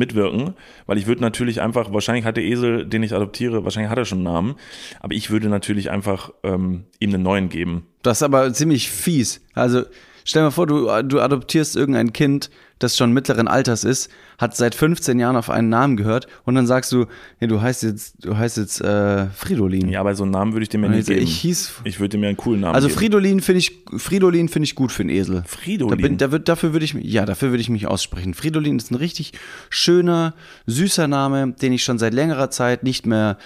[0.00, 0.54] mitwirken,
[0.86, 4.04] weil ich würde natürlich einfach, wahrscheinlich hat der Esel, den ich adoptiere, wahrscheinlich hat er
[4.04, 4.54] schon einen Namen,
[4.98, 7.86] aber ich würde natürlich einfach ähm, ihm einen neuen geben.
[8.02, 9.40] Das ist aber ziemlich fies.
[9.54, 9.84] Also
[10.24, 14.56] stell dir mal vor, du, du adoptierst irgendein Kind, das schon mittleren Alters ist, hat
[14.56, 17.06] seit 15 Jahren auf einen Namen gehört und dann sagst du,
[17.38, 19.88] hey, du heißt jetzt, du heißt jetzt äh, Fridolin.
[19.90, 21.22] Ja, aber so einen Namen würde ich dem ja nicht ich, geben.
[21.22, 22.98] ich hieß Ich würde ja einen coolen Namen also geben.
[22.98, 25.44] Fridolin finde ich Fridolin finde ich gut für einen Esel.
[25.46, 25.98] Fridolin?
[25.98, 28.32] Da bin, da wird, dafür würde ich ja, dafür würde ich mich aussprechen.
[28.32, 29.32] Fridolin ist ein richtig
[29.68, 30.34] schöner,
[30.66, 33.36] süßer Name, den ich schon seit längerer Zeit nicht mehr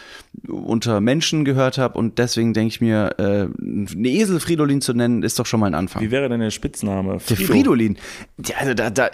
[0.47, 5.25] unter Menschen gehört habe und deswegen denke ich mir, äh, einen Esel Fridolin zu nennen
[5.25, 6.03] ist doch schon mal ein Anfang.
[6.03, 7.19] Wie wäre denn der Spitzname?
[7.29, 7.97] Der Fridolin.
[8.47, 9.11] Ja, also da, da,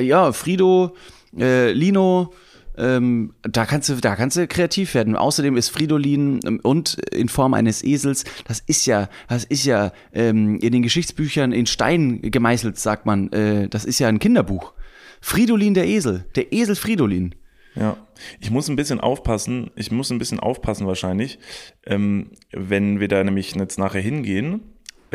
[0.00, 0.96] ja, Frido,
[1.38, 2.32] äh, Lino,
[2.76, 5.16] ähm, da kannst du, da kannst du kreativ werden.
[5.16, 9.92] Außerdem ist Fridolin ähm, und in Form eines Esels, das ist ja, das ist ja
[10.12, 13.30] ähm, in den Geschichtsbüchern in Stein gemeißelt, sagt man.
[13.32, 14.72] Äh, das ist ja ein Kinderbuch.
[15.20, 17.34] Fridolin der Esel, der Esel Fridolin.
[17.74, 17.96] Ja,
[18.40, 19.70] ich muss ein bisschen aufpassen.
[19.76, 21.38] Ich muss ein bisschen aufpassen wahrscheinlich,
[21.86, 24.62] ähm, wenn wir da nämlich jetzt nachher hingehen.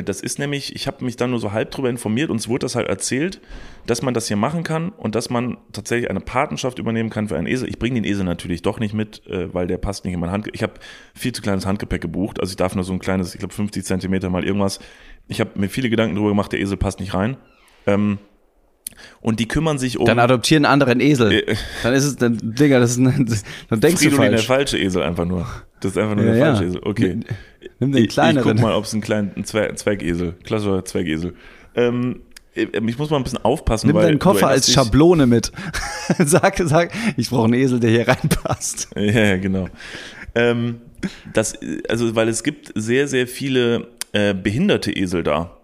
[0.03, 2.75] Das ist nämlich, ich habe mich da nur so halb drüber informiert, uns wurde das
[2.75, 3.39] halt erzählt,
[3.85, 7.37] dass man das hier machen kann und dass man tatsächlich eine Patenschaft übernehmen kann für
[7.37, 7.69] einen Esel.
[7.69, 10.31] Ich bringe den Esel natürlich doch nicht mit, äh, weil der passt nicht in mein
[10.31, 10.55] Handgepäck.
[10.55, 10.73] Ich habe
[11.13, 13.85] viel zu kleines Handgepäck gebucht, also ich darf nur so ein kleines, ich glaube 50
[13.85, 14.79] Zentimeter mal irgendwas.
[15.27, 17.37] Ich habe mir viele Gedanken darüber gemacht, der Esel passt nicht rein.
[17.87, 18.19] Ähm,
[19.25, 20.05] und die kümmern sich um.
[20.05, 21.31] Dann adoptieren einen anderen Esel.
[21.31, 21.55] Äh.
[21.81, 23.25] Dann ist es, dann, Digga, das ist ein,
[23.69, 24.45] dann denkst du Fridolin der falsch.
[24.45, 25.47] falsche Esel einfach nur.
[25.79, 26.45] Das ist einfach nur Ja, der ja.
[26.53, 26.81] falsche Esel.
[26.83, 27.19] Okay.
[27.79, 28.51] Nimm den Ich, ich kleineren.
[28.57, 31.33] guck mal, ob es ein kleiner ein Zwer Zwergesel, klassischer Zwergesel.
[31.73, 32.21] Ähm,
[32.53, 35.51] ich muss mal ein bisschen aufpassen, Nimm weil deinen Koffer du als Schablone mit.
[36.19, 38.89] sag, sag, ich brauche einen Esel, der hier reinpasst.
[38.95, 39.69] Ja, ja, genau.
[40.35, 40.81] Ähm,
[41.33, 41.57] das,
[41.89, 45.57] also, weil es gibt sehr, sehr viele äh, behinderte Esel da.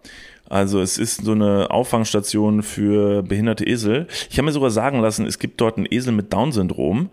[0.52, 4.08] Also es ist so eine Auffangstation für behinderte Esel.
[4.30, 7.10] Ich habe mir sogar sagen lassen, es gibt dort einen Esel mit Down-Syndrom.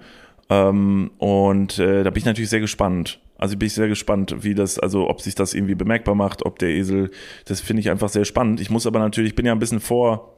[0.50, 3.20] Ähm, und äh, da bin ich natürlich sehr gespannt.
[3.36, 6.58] Also bin ich sehr gespannt, wie das, also ob sich das irgendwie bemerkbar macht, ob
[6.58, 7.12] der Esel,
[7.44, 8.60] das finde ich einfach sehr spannend.
[8.60, 10.34] Ich muss aber natürlich, ich bin ja ein bisschen vor,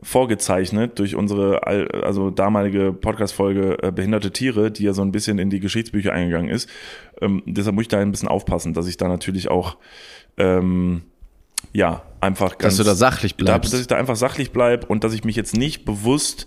[0.00, 5.50] vorgezeichnet durch unsere also damalige Podcast-Folge äh, Behinderte Tiere, die ja so ein bisschen in
[5.50, 6.66] die Geschichtsbücher eingegangen ist.
[7.20, 9.76] Ähm, deshalb muss ich da ein bisschen aufpassen, dass ich da natürlich auch
[10.38, 11.02] ähm,
[11.78, 13.72] ja einfach ganz, Dass du da sachlich da, bleibst.
[13.72, 16.46] dass ich da einfach sachlich bleibe und dass ich mich jetzt nicht bewusst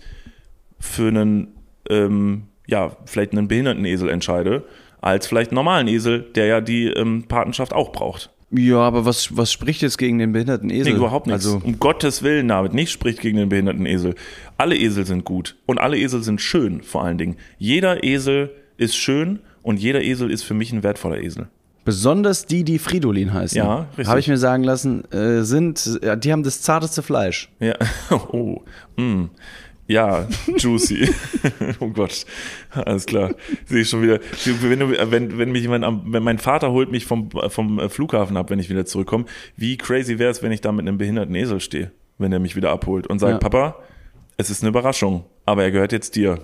[0.78, 1.48] für einen
[1.90, 4.64] ähm, ja vielleicht einen behinderten Esel entscheide,
[5.00, 8.30] als vielleicht einen normalen Esel, der ja die ähm, Patenschaft auch braucht.
[8.54, 10.92] Ja, aber was, was spricht jetzt gegen den behinderten Esel?
[10.92, 11.46] Nee, überhaupt nichts.
[11.46, 14.14] Also, um Gottes Willen, David, nicht spricht gegen den behinderten Esel.
[14.58, 17.36] Alle Esel sind gut und alle Esel sind schön, vor allen Dingen.
[17.56, 21.48] Jeder Esel ist schön und jeder Esel ist für mich ein wertvoller Esel.
[21.84, 23.58] Besonders die, die Fridolin heißen.
[23.58, 24.06] Ja, richtig.
[24.06, 27.50] Habe ich mir sagen lassen, äh, sind, ja, die haben das zarteste Fleisch.
[27.58, 27.74] Ja,
[28.10, 28.62] oh,
[28.96, 29.24] mm.
[29.88, 31.08] Ja, juicy.
[31.80, 32.24] oh Gott,
[32.70, 33.34] alles klar.
[33.66, 34.20] Sehe ich schon wieder.
[34.60, 38.36] Wenn, du, wenn, wenn mich jemand am, wenn mein Vater holt mich vom, vom Flughafen
[38.36, 39.24] ab, wenn ich wieder zurückkomme,
[39.56, 42.54] wie crazy wäre es, wenn ich da mit einem behinderten Esel stehe, wenn er mich
[42.54, 43.38] wieder abholt und sagt, Ja.
[43.38, 43.76] Papa,
[44.36, 46.38] es ist eine Überraschung, aber er gehört jetzt dir.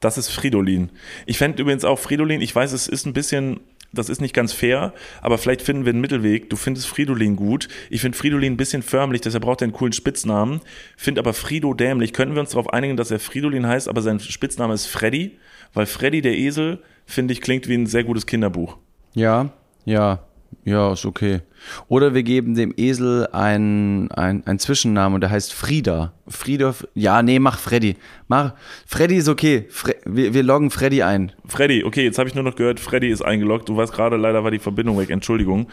[0.00, 0.90] Das ist Fridolin.
[1.24, 3.60] Ich fände übrigens auch Fridolin, ich weiß, es ist ein bisschen,
[3.98, 6.50] das ist nicht ganz fair, aber vielleicht finden wir einen Mittelweg.
[6.50, 7.68] Du findest Fridolin gut.
[7.90, 10.60] Ich finde Fridolin ein bisschen förmlich, deshalb braucht er einen coolen Spitznamen.
[10.96, 12.12] Finde aber Frido dämlich.
[12.12, 15.38] Könnten wir uns darauf einigen, dass er Fridolin heißt, aber sein Spitzname ist Freddy?
[15.72, 18.78] Weil Freddy der Esel, finde ich, klingt wie ein sehr gutes Kinderbuch.
[19.14, 19.50] Ja,
[19.84, 20.25] ja,
[20.64, 21.42] ja, ist okay.
[21.88, 26.12] Oder wir geben dem Esel einen ein Zwischennamen und der heißt Frieda.
[26.26, 27.96] Frieda, ja, nee, mach Freddy.
[28.28, 28.54] Mach,
[28.84, 29.66] Freddy ist okay.
[29.70, 31.32] Fre wir, wir loggen Freddy ein.
[31.46, 33.68] Freddy, okay, jetzt habe ich nur noch gehört, Freddy ist eingeloggt.
[33.68, 35.68] Du weißt gerade, leider war die Verbindung weg, Entschuldigung.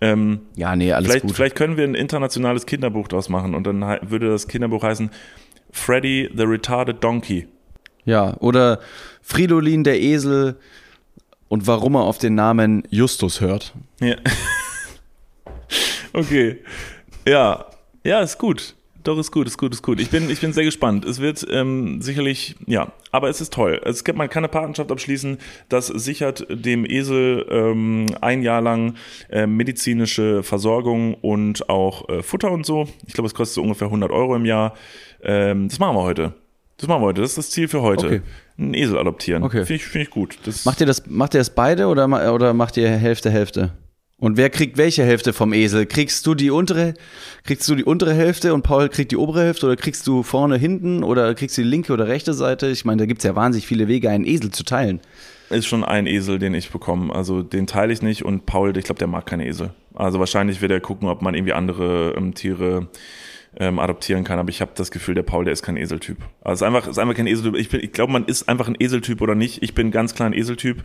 [0.00, 1.34] Ähm, Ja, nee, alles vielleicht, gut.
[1.34, 5.10] vielleicht können wir ein internationales Kinderbuch draus machen und dann würde das Kinderbuch heißen
[5.72, 7.48] Freddy the Retarded Donkey.
[8.04, 8.78] Ja, oder
[9.22, 10.56] Fridolin der Esel
[11.48, 13.74] und warum er auf den Namen Justus hört.
[14.00, 14.16] Ja.
[16.12, 16.58] okay.
[17.26, 17.66] Ja.
[18.04, 18.74] Ja, ist gut.
[19.04, 20.00] Doch, ist gut, ist gut, ist gut.
[20.00, 21.04] Ich bin, ich bin sehr gespannt.
[21.04, 23.80] Es wird ähm, sicherlich, ja, aber es ist toll.
[23.84, 28.96] Es gibt, man kann eine Partnerschaft abschließen, das sichert dem Esel ähm, ein Jahr lang
[29.30, 32.86] äh, medizinische Versorgung und auch äh, Futter und so.
[33.06, 34.74] Ich glaube, es kostet so ungefähr 100 Euro im Jahr.
[35.22, 36.34] Ähm, das machen wir heute.
[36.78, 37.20] Das machen wir heute.
[37.20, 38.06] Das ist das Ziel für heute.
[38.06, 38.20] Okay.
[38.56, 39.42] Einen Esel adoptieren.
[39.42, 39.66] Okay.
[39.66, 40.38] Finde ich, finde ich gut.
[40.44, 43.72] Das, Macht ihr das, macht ihr das beide oder, oder macht ihr Hälfte, Hälfte?
[44.20, 45.86] Und wer kriegt welche Hälfte vom Esel?
[45.86, 46.94] Kriegst du die untere,
[47.44, 50.56] kriegst du die untere Hälfte und Paul kriegt die obere Hälfte oder kriegst du vorne,
[50.56, 52.68] hinten oder kriegst du die linke oder rechte Seite?
[52.68, 55.00] Ich meine, da gibt's ja wahnsinnig viele Wege, einen Esel zu teilen.
[55.50, 57.14] ist schon ein Esel, den ich bekomme.
[57.14, 59.70] Also den teile ich nicht und Paul, ich glaube, der mag keine Esel.
[59.94, 62.88] Also wahrscheinlich wird er gucken, ob man irgendwie andere ähm, Tiere
[63.60, 64.38] ähm, adoptieren kann.
[64.38, 66.18] Aber ich habe das Gefühl, der Paul, der ist kein Eseltyp.
[66.42, 67.56] Also ist einfach, ist einfach kein Eseltyp.
[67.56, 69.62] Ich, bin- ich glaube, man ist einfach ein Eseltyp oder nicht.
[69.62, 70.84] Ich bin ganz klar ein Eseltyp.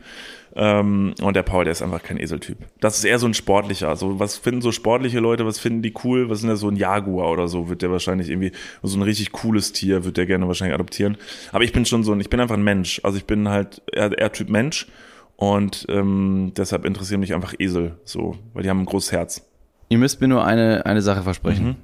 [0.56, 2.58] Ähm, und der Paul, der ist einfach kein Eseltyp.
[2.80, 3.90] Das ist eher so ein sportlicher.
[3.90, 6.30] Also was finden so sportliche Leute, was finden die cool?
[6.30, 7.70] Was sind da so ein Jaguar oder so?
[7.70, 11.18] Wird der wahrscheinlich irgendwie, so ein richtig cooles Tier, wird der gerne wahrscheinlich adoptieren.
[11.52, 13.02] Aber ich bin schon so ein, ich bin einfach ein Mensch.
[13.04, 14.88] Also ich bin halt eher, eher Typ Mensch.
[15.36, 19.48] Und ähm, deshalb interessieren mich einfach Esel so, weil die haben ein großes Herz.
[19.90, 21.76] Ihr müsst mir nur eine, eine Sache versprechen.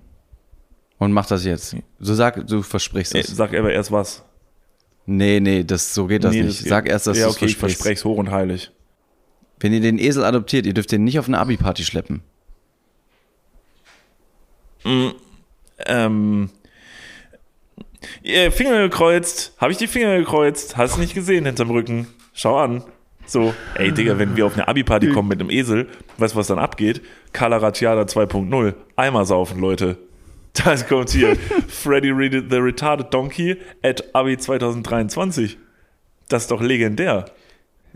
[0.99, 1.75] Und mach das jetzt.
[1.99, 3.27] So sag, du versprichst es.
[3.27, 4.23] Sag aber erst was.
[5.05, 6.59] Nee, nee, das, so geht das Nee, nicht.
[6.59, 7.77] geht- Sag erst, dass Ja, du es okay, ich versprichst.
[7.81, 8.71] verspreche es hoch und heilig.
[9.59, 12.21] Wenn ihr den Esel adoptiert, ihr dürft den nicht auf eine Abi-Party schleppen.
[15.85, 16.49] Ähm,
[18.23, 19.53] äh, Finger gekreuzt.
[19.57, 20.77] Habe ich die Finger gekreuzt?
[20.77, 22.07] Hast du nicht gesehen hinterm Rücken?
[22.33, 22.83] Schau an.
[23.25, 26.47] So, ey Digga, wenn wir auf eine Abi-Party kommen mit einem Esel, weißt du, was
[26.47, 27.01] dann abgeht?
[27.31, 28.73] Calaratiada 2.0.
[28.95, 29.97] Eimer saufen, Leute.
[30.65, 31.37] Das kommt hier.
[31.67, 35.57] Freddy Reed, the Retarded Donkey at Abi 2023.
[36.27, 37.25] Das ist doch legendär.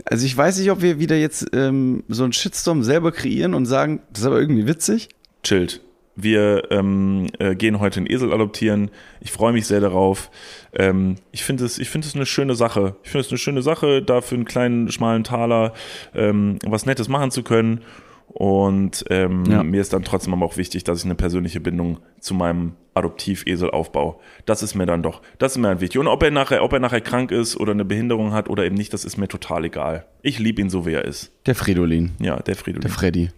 [0.04, 3.66] Also ich weiß nicht, ob wir wieder jetzt ähm, so einen Shitstorm selber kreieren und
[3.66, 5.08] sagen, das ist aber irgendwie witzig.
[5.42, 5.80] chillt.
[6.16, 8.90] Wir ähm, äh, gehen heute einen Esel adoptieren.
[9.20, 10.30] Ich freue mich sehr darauf.
[10.72, 12.94] Ähm, ich finde es, ich finde es eine schöne Sache.
[13.02, 15.72] Ich finde es eine schöne Sache, da für einen kleinen schmalen Taler
[16.14, 17.80] ähm, was Nettes machen zu können.
[18.28, 19.62] Und ähm, Ja.
[19.62, 23.70] mir ist dann trotzdem aber auch wichtig, dass ich eine persönliche Bindung zu meinem Adoptivesel
[23.70, 24.16] aufbaue.
[24.46, 26.00] Das ist mir dann doch, das ist mir dann wichtig.
[26.00, 28.74] Und ob er nachher, ob er nachher krank ist oder eine Behinderung hat oder eben
[28.76, 30.06] nicht, das ist mir total egal.
[30.22, 31.30] Ich liebe ihn so, wie er ist.
[31.46, 32.82] Der Fridolin, Ja, der Fridolin.
[32.82, 33.30] der Freddy.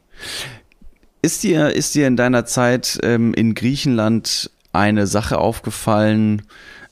[1.22, 6.42] Ist dir, ist dir in deiner Zeit ähm, in Griechenland eine Sache aufgefallen,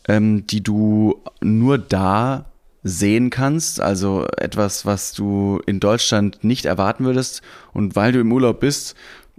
[0.08, 2.46] ähm, die du nur da
[2.84, 3.80] sehen kannst?
[3.80, 7.42] Also etwas, was du in Deutschland nicht erwarten würdest
[7.72, 8.94] und weil du im Urlaub bist,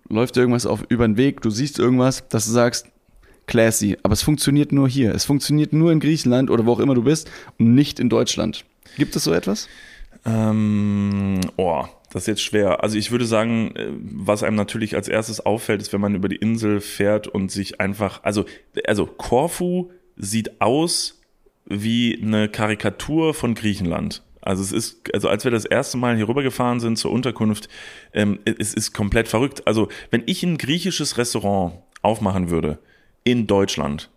[0.10, 2.88] läuft irgendwas auf über den Weg, du siehst irgendwas, dass du sagst,
[3.48, 5.14] classy, aber es funktioniert nur hier.
[5.14, 7.30] Es funktioniert nur in Griechenland oder wo auch immer du bist
[7.60, 8.66] und nicht in Deutschland.
[8.98, 9.70] Gibt es so etwas?
[10.26, 12.84] Ähm, oh, das ist jetzt schwer.
[12.84, 16.30] Also ich würde sagen, äh, was einem natürlich als erstes auffällt, ist, wenn man über
[16.30, 18.46] die Insel fährt und sich einfach, also,
[18.88, 21.15] also Korfu sieht aus
[21.66, 24.24] wie eine Karikatur von Griechenland.
[24.42, 27.68] Also es ist, also als wir das erste Mal hier rübergefahren sind zur Unterkunft,
[28.14, 29.66] ähm, es ist komplett verrückt.
[29.66, 31.74] Also wenn ich ein griechisches Restaurant
[32.04, 32.78] aufmachen würde
[33.24, 34.12] in Deutschland,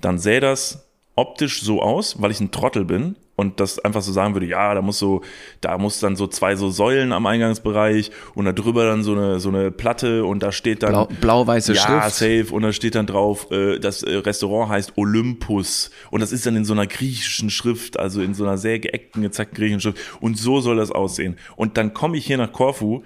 [0.00, 4.12] dann sähe das optisch so aus, weil ich ein Trottel bin, und das einfach so
[4.12, 5.20] sagen würde, ja, da muss so,
[5.60, 9.38] da muss dann so zwei so Säulen am Eingangsbereich und da drüber dann so eine
[9.40, 12.16] so eine Platte und da steht dann Blau- blau-weiße ja, Schrift.
[12.16, 16.46] safe und da steht dann drauf, äh, das äh, Restaurant heißt Olympus und das ist
[16.46, 19.98] dann in so einer griechischen Schrift, also in so einer sehr geeckten, gezackten griechischen Schrift
[20.20, 21.36] und so soll das aussehen.
[21.56, 23.02] Und dann komme ich hier nach Korfu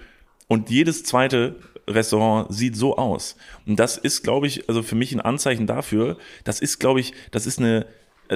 [0.47, 1.57] und jedes zweite
[1.89, 3.37] Restaurant sieht so aus.
[3.67, 7.13] Und das ist, glaube ich, also für mich ein Anzeichen dafür, das ist, glaube ich,
[7.33, 7.87] das ist eine,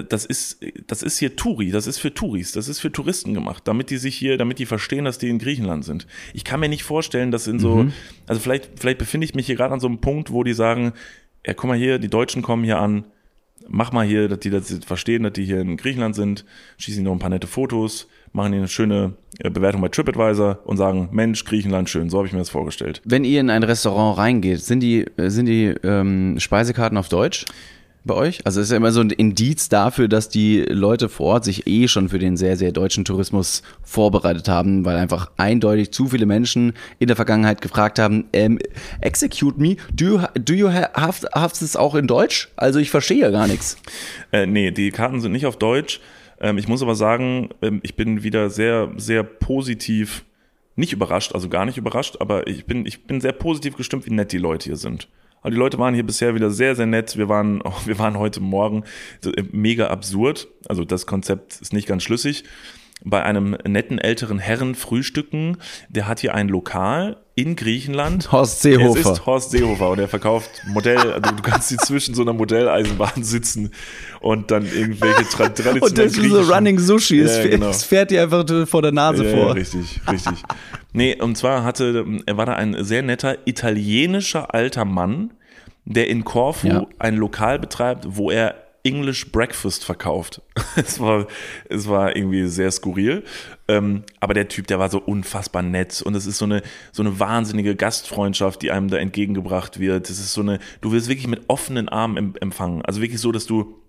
[0.02, 3.62] das ist, das ist hier Touri, das ist für Touris, das ist für Touristen gemacht,
[3.66, 6.06] damit die sich hier, damit die verstehen, dass die in Griechenland sind.
[6.32, 7.86] Ich kann mir nicht vorstellen, dass in so,
[8.26, 10.92] also vielleicht, vielleicht befinde ich mich hier gerade an so einem Punkt, wo die sagen,
[11.46, 13.04] ja, guck mal hier, die Deutschen kommen hier an,
[13.68, 16.44] mach mal hier, dass die das verstehen, dass die hier in Griechenland sind,
[16.78, 20.60] schießen ihnen noch ein paar nette Fotos, machen ihnen eine schöne äh, Bewertung bei TripAdvisor
[20.64, 23.00] und sagen, Mensch, Griechenland schön, so habe ich mir das vorgestellt.
[23.04, 27.44] Wenn ihr in ein Restaurant reingeht, sind die, äh, sind die ähm, Speisekarten auf Deutsch
[28.04, 28.44] bei euch?
[28.44, 31.88] Also ist ja immer so ein Indiz dafür, dass die Leute vor Ort sich eh
[31.88, 36.74] schon für den sehr, sehr deutschen Tourismus vorbereitet haben, weil einfach eindeutig zu viele Menschen
[36.98, 38.58] in der Vergangenheit gefragt haben, ähm,
[39.00, 42.48] execute me, do you, do you ha- have, have this auch in Deutsch?
[42.56, 43.76] Also ich verstehe ja gar nichts.
[44.32, 46.00] Äh, nee, die Karten sind nicht auf Deutsch.
[46.40, 50.24] Ähm, ich muss aber sagen, ähm, ich bin wieder sehr, sehr positiv,
[50.76, 54.12] nicht überrascht, also gar nicht überrascht, aber ich bin, ich bin sehr positiv gestimmt, wie
[54.12, 55.08] nett die Leute hier sind.
[55.44, 57.18] Aber die Leute waren hier bisher wieder sehr, sehr nett.
[57.18, 58.84] Wir waren, wir waren heute Morgen
[59.24, 60.48] äh, mega absurd.
[60.68, 62.44] Also das Konzept ist nicht ganz schlüssig.
[63.06, 65.58] Bei einem netten älteren Herren frühstücken,
[65.90, 68.32] der hat hier ein Lokal in Griechenland.
[68.32, 69.12] Horst Es Seehofer.
[69.12, 73.22] ist Horst Seehofer und er verkauft Modell, also du kannst hier zwischen so einer Modelleisenbahn
[73.22, 73.72] sitzen
[74.20, 77.20] und dann irgendwelche tra traditionellen Und das ist so Running Sushi.
[77.20, 77.68] Es, Ja, fährt- genau.
[77.68, 79.54] es fährt dir einfach vor der Nase ja, ja, vor.
[79.54, 80.42] richtig, richtig.
[80.94, 85.34] nee, und zwar hatte, er war da ein sehr netter italienischer alter Mann,
[85.84, 86.86] der in Korfu Ja.
[86.98, 90.42] ein Lokal betreibt, wo er English Breakfast verkauft.
[90.76, 91.26] es war,
[91.68, 93.24] es war irgendwie sehr skurril.
[93.66, 97.02] Ähm, aber der Typ, der war so unfassbar nett und es ist so eine, so
[97.02, 100.10] eine wahnsinnige Gastfreundschaft, die einem da entgegengebracht wird.
[100.10, 102.82] Es ist so eine, du wirst wirklich mit offenen Armen em- empfangen.
[102.84, 103.80] Also wirklich so, dass du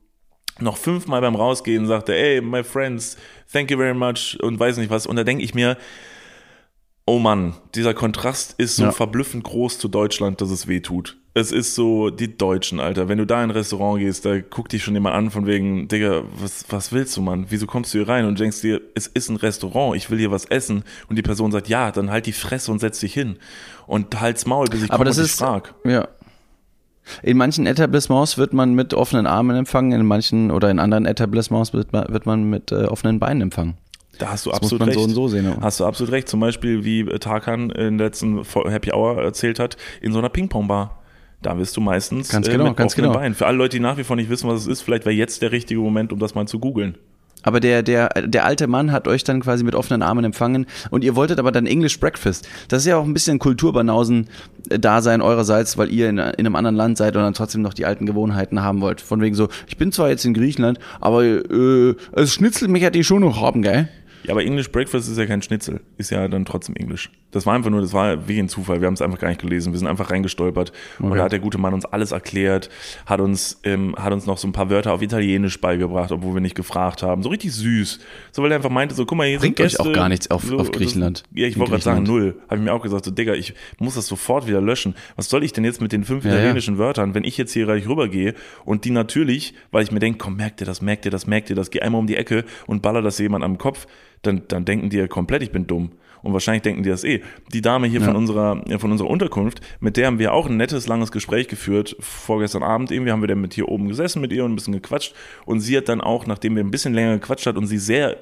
[0.60, 3.17] noch fünfmal beim Rausgehen sagte, hey, my friends,
[3.51, 5.05] thank you very much und weiß nicht was.
[5.05, 5.77] Und da denke ich mir,
[7.06, 8.91] oh Mann, dieser Kontrast ist so Ja.
[8.91, 11.18] verblüffend groß zu Deutschland, dass es weh tut.
[11.38, 13.10] Es ist so, die Deutschen, Alter.
[13.10, 15.89] Wenn du da in ein Restaurant gehst, da guckt dich schon jemand an von wegen,
[15.89, 17.48] Digga, was, was willst du, Mann?
[17.50, 20.32] Wieso kommst du hier rein und denkst dir, es ist ein Restaurant, ich will hier
[20.32, 20.84] was essen.
[21.10, 23.36] Und die Person sagt, ja, dann halt die Fresse und setz dich hin.
[23.86, 25.74] Und halt's Maul, bis ich Aber komme das und ist, frag.
[25.84, 26.08] ja.
[27.22, 31.72] In manchen Etablissements wird man mit offenen Armen empfangen, in manchen oder in anderen Etablissements
[31.74, 33.76] wird man, wird man mit äh, offenen Beinen empfangen.
[34.17, 34.97] Da hast du Das absolut recht.
[34.97, 35.58] so und so sehen, ja.
[35.62, 36.30] Hast du absolut recht.
[36.30, 40.30] Zum Beispiel, wie äh, Tarkan in der letzten Happy Hour erzählt hat, in so einer
[40.30, 41.01] Ping-Pong-Bar.
[41.41, 43.13] Da wirst du meistens Ganz äh, genau, mit ganz genau.
[43.13, 43.36] Beinen.
[43.36, 45.41] Für alle Leute, die nach wie vor nicht wissen, was es ist, vielleicht wäre jetzt
[45.41, 46.97] der richtige Moment, um das mal zu googeln.
[47.43, 51.04] Aber der, der, der alte Mann hat euch dann quasi mit offenen Armen empfangen und
[51.04, 52.47] ihr wolltet aber dann English Breakfast.
[52.69, 56.97] Das ist ja auch ein bisschen Kulturbanausen-Dasein eurerseits, weil ihr in, in einem anderen Land
[56.97, 58.99] seid und dann trotzdem noch die alten Gewohnheiten haben wollt.
[58.99, 62.97] Von wegen so, ich bin zwar jetzt in Griechenland, aber äh, also Schnitzel mich hätte
[62.97, 63.89] ich schon noch haben, gell?
[64.26, 65.82] Ja, aber English Breakfast ist ja kein Schnitzel.
[65.98, 67.12] Ist ja dann trotzdem Englisch.
[67.36, 68.80] Das war einfach nur, das war wie ein Zufall.
[68.80, 69.74] Wir haben es einfach gar nicht gelesen.
[69.74, 70.71] Wir sind einfach reingestolpert.
[71.00, 72.69] Und da hat der gute Mann uns alles erklärt,
[73.06, 76.39] hat uns, ähm, hat uns noch so ein paar Wörter auf Italienisch beigebracht, obwohl wir
[76.41, 77.24] nicht gefragt haben.
[77.24, 78.00] So richtig süß.
[78.32, 80.00] So, weil er einfach meinte, so, guck mal, hier Bringt sind euch auch Gäste.
[80.00, 81.24] gar nichts auf- so, auf Griechenland.
[81.32, 82.36] Das, ja, ich wollte gerade sagen, null.
[82.48, 84.95] Habe ich mir auch gesagt, so, Digga, ich muss das sofort wieder löschen.
[85.17, 86.38] Was soll ich denn jetzt mit den fünf Ja, ja.
[86.38, 90.19] italienischen Wörtern, wenn ich jetzt hier gleich rübergehe und die natürlich, weil ich mir denke,
[90.19, 92.45] komm, merkt ihr das, merkt ihr das, merkt ihr das, geh einmal um die Ecke
[92.65, 93.88] und baller das jemand am Kopf,
[94.21, 95.91] dann, dann denken die ja komplett, ich bin dumm.
[96.26, 97.22] Und wahrscheinlich denken die das eh.
[97.54, 100.58] Die Dame hier von unserer, ja, von unserer Unterkunft, mit der haben wir auch ein
[100.58, 101.96] nettes, langes Gespräch geführt.
[102.00, 104.74] Vorgestern Abend irgendwie haben wir dann mit hier oben gesessen mit ihr und ein bisschen
[104.74, 105.14] gequatscht.
[105.46, 108.18] Und sie hat dann auch, nachdem wir ein bisschen länger gequatscht hat und sie sehr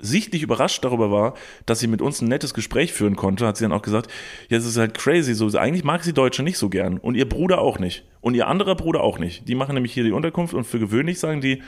[0.00, 1.34] sichtlich überrascht darüber war,
[1.66, 4.10] dass sie mit uns ein nettes Gespräch führen konnte, hat sie dann auch gesagt,
[4.48, 7.28] ja, es ist halt crazy, so eigentlich mag sie Deutsche nicht so gern und ihr
[7.28, 9.48] Bruder auch nicht und ihr anderer Bruder auch nicht.
[9.48, 11.62] Die machen nämlich hier die Unterkunft und für gewöhnlich sagen die,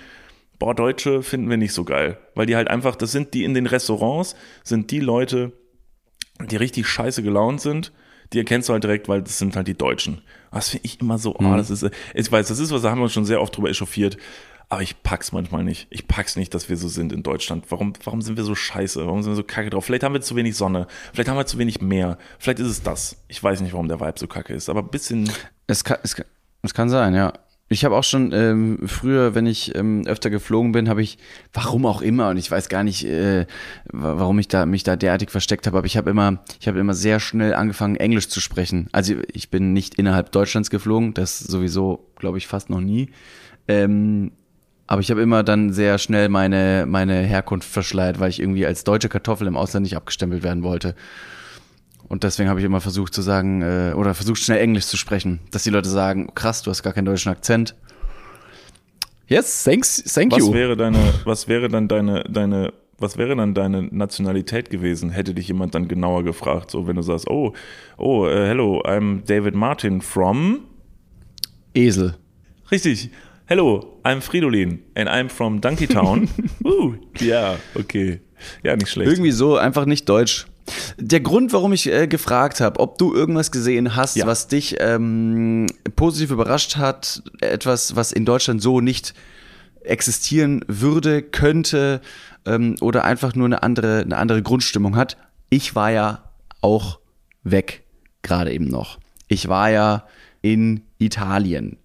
[0.58, 3.54] boah, Deutsche finden wir nicht so geil, weil die halt einfach, das sind die in
[3.54, 5.52] den Restaurants, sind die Leute,
[6.46, 7.92] die richtig scheiße gelaunt sind,
[8.32, 10.22] die erkennst du halt direkt, weil das sind halt die Deutschen.
[10.52, 12.98] Das finde ich immer so, ah, das ist, ich weiß, das ist was, da haben
[12.98, 14.16] wir uns schon sehr oft drüber echauffiert,
[14.70, 15.86] aber ich pack's manchmal nicht.
[15.88, 17.64] Ich pack's nicht, dass wir so sind in Deutschland.
[17.70, 19.06] Warum, warum sind wir so scheiße?
[19.06, 19.86] Warum sind wir so kacke drauf?
[19.86, 20.86] Vielleicht haben wir zu wenig Sonne.
[21.14, 22.18] Vielleicht haben wir zu wenig Meer.
[22.38, 23.16] Vielleicht ist es das.
[23.28, 25.30] Ich weiß nicht, warum der Vibe so kacke ist, aber ein bisschen,
[25.66, 26.26] Es kann, es kann,
[26.62, 27.32] es kann sein, ja.
[27.70, 31.18] Ich habe auch schon ähm, früher, wenn ich ähm, öfter geflogen bin, habe ich,
[31.52, 33.46] warum auch immer, und ich weiß gar nicht, äh,
[33.92, 36.78] wa- warum ich da mich da derartig versteckt habe, aber ich habe immer, ich habe
[36.78, 38.88] immer sehr schnell angefangen, Englisch zu sprechen.
[38.92, 43.10] Also ich bin nicht innerhalb Deutschlands geflogen, das sowieso, glaube ich, fast noch nie.
[43.68, 44.32] Ähm,
[44.86, 48.84] Aber ich habe immer dann sehr schnell meine, meine Herkunft verschleiert, weil ich irgendwie als
[48.84, 50.94] deutsche Kartoffel im Ausland nicht abgestempelt werden wollte.
[52.08, 55.40] Und deswegen habe ich immer versucht zu sagen, äh, oder versucht schnell Englisch zu sprechen,
[55.50, 57.74] dass die Leute sagen, krass, du hast gar keinen deutschen Akzent.
[59.26, 60.54] Yes, thanks, thank Was you.
[60.54, 65.10] wäre deine, was wäre dann deine, deine, was wäre dann deine Nationalität gewesen?
[65.10, 67.52] Hätte dich jemand dann genauer gefragt, so wenn du sagst, oh,
[67.98, 70.60] oh, uh, hello, I'm David Martin from.
[71.74, 72.14] Esel.
[72.70, 73.10] Richtig.
[73.44, 76.28] Hello, I'm Fridolin and I'm from Donkeytown.
[76.64, 78.20] uh, ja, okay.
[78.62, 79.10] Ja, nicht schlecht.
[79.10, 80.46] Irgendwie so, einfach nicht deutsch.
[80.98, 84.26] Der Grund, warum ich äh, gefragt habe, ob du irgendwas gesehen hast, Ja.
[84.26, 85.66] was dich ähm,
[85.96, 89.14] positiv überrascht hat, etwas, was in Deutschland so nicht
[89.82, 92.00] existieren würde, könnte
[92.46, 95.16] ähm, oder einfach nur eine andere, eine andere Grundstimmung hat.
[95.50, 96.24] Ich war ja
[96.60, 96.98] auch
[97.42, 97.84] weg,
[98.22, 98.98] gerade eben noch.
[99.28, 100.04] Ich war ja
[100.42, 101.78] in Italien.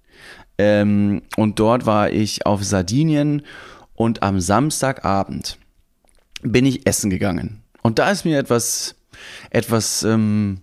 [0.58, 3.42] Ähm, und dort war ich auf Sardinien
[3.96, 5.58] und am Samstagabend
[6.42, 7.63] bin ich essen gegangen.
[7.84, 8.96] Und da ist mir etwas,
[9.52, 10.62] etwas, ähm,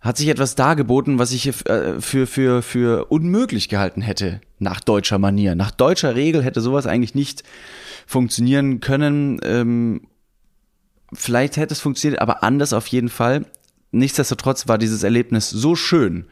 [0.00, 5.18] hat sich etwas dargeboten, was ich äh, für, für, für unmöglich gehalten hätte, nach deutscher
[5.18, 5.54] Manier.
[5.54, 7.42] Nach deutscher Regel hätte sowas eigentlich nicht
[8.06, 9.40] funktionieren können.
[9.42, 10.02] Ähm,
[11.12, 13.46] vielleicht hätte es funktioniert, aber anders auf jeden Fall.
[13.94, 16.26] Nichtsdestotrotz war dieses Erlebnis so schön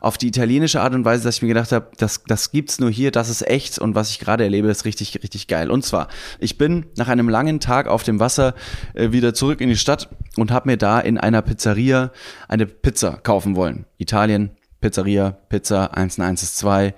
[0.00, 2.90] auf die italienische Art und Weise, dass ich mir gedacht habe, das, das gibt's nur
[2.90, 5.70] hier, das ist echt und was ich gerade erlebe, ist richtig, richtig geil.
[5.70, 6.08] Und zwar,
[6.40, 8.54] ich bin nach einem langen Tag auf dem Wasser
[8.94, 12.10] äh, wieder zurück in die Stadt und habe mir da in einer Pizzeria
[12.48, 13.84] eine Pizza kaufen wollen.
[13.98, 14.50] Italien,
[14.80, 16.94] Pizzeria, Pizza, 1 und 1 ist 2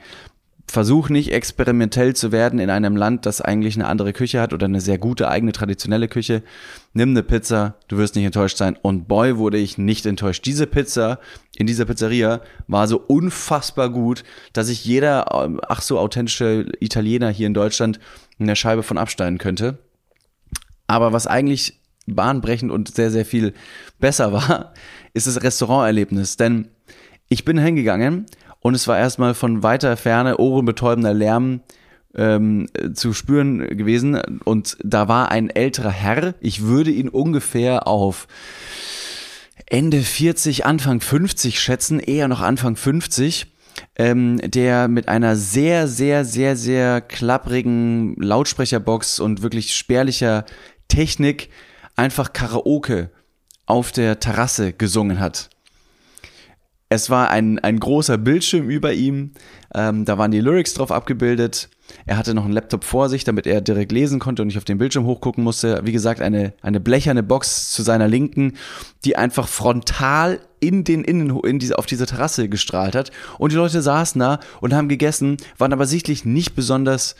[0.74, 4.66] versuch nicht experimentell zu werden in einem Land, das eigentlich eine andere Küche hat oder
[4.66, 6.42] eine sehr gute eigene traditionelle Küche.
[6.92, 8.76] Nimm eine Pizza, du wirst nicht enttäuscht sein.
[8.82, 10.44] Und boy, wurde ich nicht enttäuscht.
[10.44, 11.20] Diese Pizza
[11.56, 17.30] in dieser Pizzeria war so unfassbar gut, dass ich jeder, ähm, ach so authentische Italiener
[17.30, 18.00] hier in Deutschland
[18.38, 19.78] in der Scheibe von absteigen könnte.
[20.88, 23.54] Aber was eigentlich bahnbrechend und sehr, sehr viel
[24.00, 24.74] besser war,
[25.14, 26.36] ist das Restauranterlebnis.
[26.36, 26.68] Denn
[27.28, 28.26] ich bin hingegangen
[28.64, 31.60] und es war erstmal von weiter Ferne ohrenbetäubender Lärm
[32.14, 34.18] ähm, zu spüren gewesen.
[34.42, 38.26] Und da war ein älterer Herr, ich würde ihn ungefähr auf
[39.66, 43.52] Ende 40, Anfang 50 schätzen, eher noch Anfang 50,
[43.96, 50.46] ähm, der mit einer sehr, sehr, sehr, sehr klapprigen Lautsprecherbox und wirklich spärlicher
[50.88, 51.50] Technik
[51.96, 53.10] einfach Karaoke
[53.66, 55.50] auf der Terrasse gesungen hat.
[56.94, 59.32] Es war ein, ein großer Bildschirm über ihm,
[59.74, 61.68] ähm, da waren die Lyrics drauf abgebildet.
[62.06, 64.64] Er hatte noch einen Laptop vor sich, damit er direkt lesen konnte und nicht auf
[64.64, 65.80] den Bildschirm hochgucken musste.
[65.82, 68.52] Wie gesagt, eine, eine blecherne Box zu seiner Linken,
[69.04, 73.10] die einfach frontal in den Innen, in diese, auf diese Terrasse gestrahlt hat.
[73.38, 77.16] Und die Leute saßen da und haben gegessen, waren aber sichtlich nicht besonders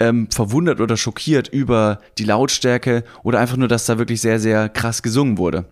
[0.00, 4.70] ähm, verwundert oder schockiert über die Lautstärke oder einfach nur, dass da wirklich sehr, sehr
[4.70, 5.66] krass gesungen wurde.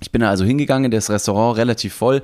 [0.00, 2.22] Ich bin da also hingegangen, das Restaurant relativ voll,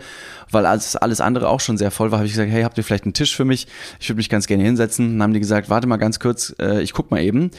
[0.51, 2.18] weil alles, alles andere auch schon sehr voll war.
[2.18, 3.66] Habe ich gesagt, hey, habt ihr vielleicht einen Tisch für mich?
[4.01, 5.12] Ich würde mich ganz gerne hinsetzen.
[5.12, 7.51] Dann haben die gesagt, warte mal ganz kurz, äh, ich guck mal eben.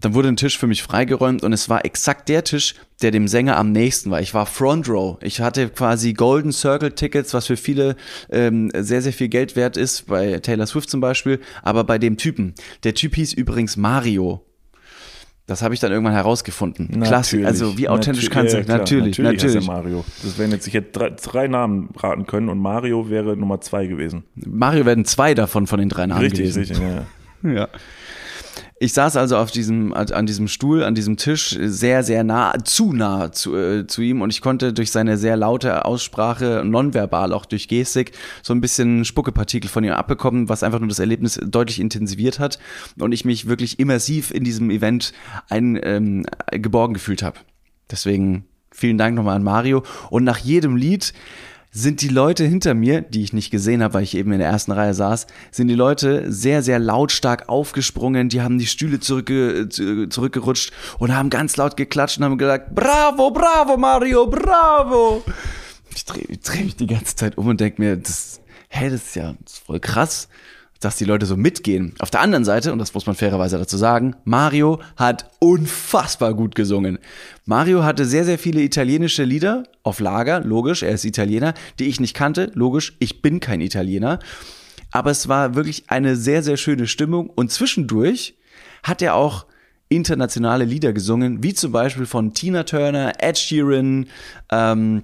[0.00, 3.26] Dann wurde ein Tisch für mich freigeräumt und es war exakt der Tisch, der dem
[3.26, 4.20] Sänger am nächsten war.
[4.20, 5.18] Ich war Front Row.
[5.22, 7.96] Ich hatte quasi Golden Circle Tickets, was für viele
[8.30, 12.16] ähm, sehr, sehr viel Geld wert ist, bei Taylor Swift zum Beispiel, aber bei dem
[12.16, 12.54] Typen.
[12.84, 14.44] Der Typ hieß übrigens Mario.
[15.48, 17.00] Das habe ich dann irgendwann herausgefunden.
[17.00, 17.46] Klasse.
[17.46, 18.58] Also wie authentisch kannst du?
[18.58, 18.78] ja, klar.
[18.78, 19.42] natürlich, natürlich.
[19.42, 19.66] natürlich.
[19.66, 20.04] Mario.
[20.22, 23.86] Das wären jetzt, ich hätte drei, drei Namen raten können und Mario wäre Nummer zwei
[23.86, 24.24] gewesen.
[24.34, 26.58] Mario werden zwei davon von den drei Namen Richtig, gewesen.
[26.58, 26.78] richtig.
[26.78, 27.06] Ja.
[27.42, 27.68] Ja.
[28.80, 32.92] Ich saß also auf diesem, an diesem Stuhl, an diesem Tisch, sehr, sehr nah, zu
[32.92, 37.44] nah zu, äh, zu ihm und ich konnte durch seine sehr laute Aussprache, nonverbal, auch
[37.44, 38.12] durch Gestik,
[38.42, 42.60] so ein bisschen Spuckepartikel von ihm abbekommen, was einfach nur das Erlebnis deutlich intensiviert hat
[43.00, 45.12] und ich mich wirklich immersiv in diesem Event
[45.48, 47.38] ein, ähm, geborgen gefühlt habe.
[47.90, 49.82] Deswegen vielen Dank nochmal an Mario.
[50.10, 51.14] Und nach jedem Lied
[51.70, 54.48] sind die Leute hinter mir, die ich nicht gesehen habe, weil ich eben in der
[54.48, 58.28] ersten Reihe saß, sind die Leute sehr, sehr lautstark aufgesprungen.
[58.30, 62.74] Die haben die Stühle zurückge zu- zurückgerutscht und haben ganz laut geklatscht und haben gesagt,
[62.74, 65.22] bravo, bravo, Mario, bravo.
[65.94, 69.16] Ich drehe dreh mich die ganze Zeit um und denke mir, das, hä, das ist
[69.16, 70.28] ja das ist voll krass,
[70.80, 71.94] dass die Leute so mitgehen.
[71.98, 76.54] Auf der anderen Seite, und das muss man fairerweise dazu sagen, Mario hat unfassbar gut
[76.54, 76.98] gesungen.
[77.44, 82.00] Mario hatte sehr, sehr viele italienische Lieder auf Lager, logisch, er ist Italiener, die ich
[82.00, 84.20] nicht kannte, logisch, ich bin kein Italiener.
[84.90, 88.36] Aber es war wirklich eine sehr, sehr schöne Stimmung und zwischendurch
[88.82, 89.46] hat er auch
[89.88, 94.06] internationale Lieder gesungen, wie zum Beispiel von Tina Turner, Ed Sheeran,
[94.50, 95.02] ähm,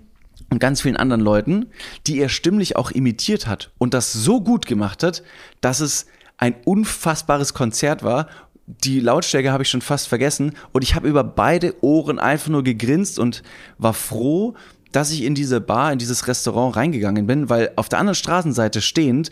[0.55, 1.67] und ganz vielen anderen Leuten,
[2.07, 5.23] die er stimmlich auch imitiert hat und das so gut gemacht hat,
[5.61, 6.07] dass es
[6.39, 8.29] ein unfassbares Konzert war.
[8.67, 12.63] Die Lautstärke habe ich schon fast vergessen und ich habe über beide Ohren einfach nur
[12.63, 13.43] gegrinst und
[13.79, 14.55] war froh,
[14.93, 18.81] dass ich in diese Bar, in dieses Restaurant reingegangen bin, weil auf der anderen Straßenseite
[18.81, 19.31] stehend,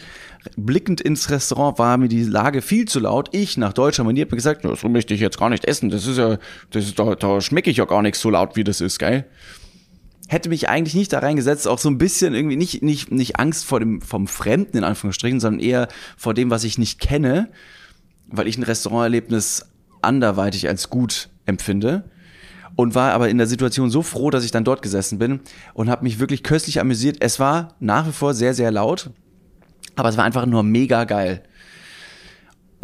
[0.57, 3.29] blickend ins Restaurant, war mir die Lage viel zu laut.
[3.31, 5.89] Ich nach deutscher Manier habe gesagt, so möchte ich jetzt gar nicht essen.
[5.89, 6.39] Das ist ja,
[6.71, 9.25] das ist, da, da schmecke ich ja gar nichts so laut, wie das ist, geil.
[10.33, 13.67] Hätte mich eigentlich nicht da reingesetzt, auch so ein bisschen irgendwie nicht, nicht, nicht Angst
[13.67, 17.51] vor dem, vom Fremden in Anführungsstrichen, sondern eher vor dem, was ich nicht kenne,
[18.29, 19.67] weil ich ein Restauranterlebnis
[20.01, 22.05] anderweitig als gut empfinde
[22.77, 25.41] und war aber in der Situation so froh, dass ich dann dort gesessen bin
[25.75, 27.19] und habe mich wirklich köstlich amüsiert.
[27.21, 29.11] Es war nach wie vor sehr, sehr laut,
[29.97, 31.43] aber es war einfach nur mega geil.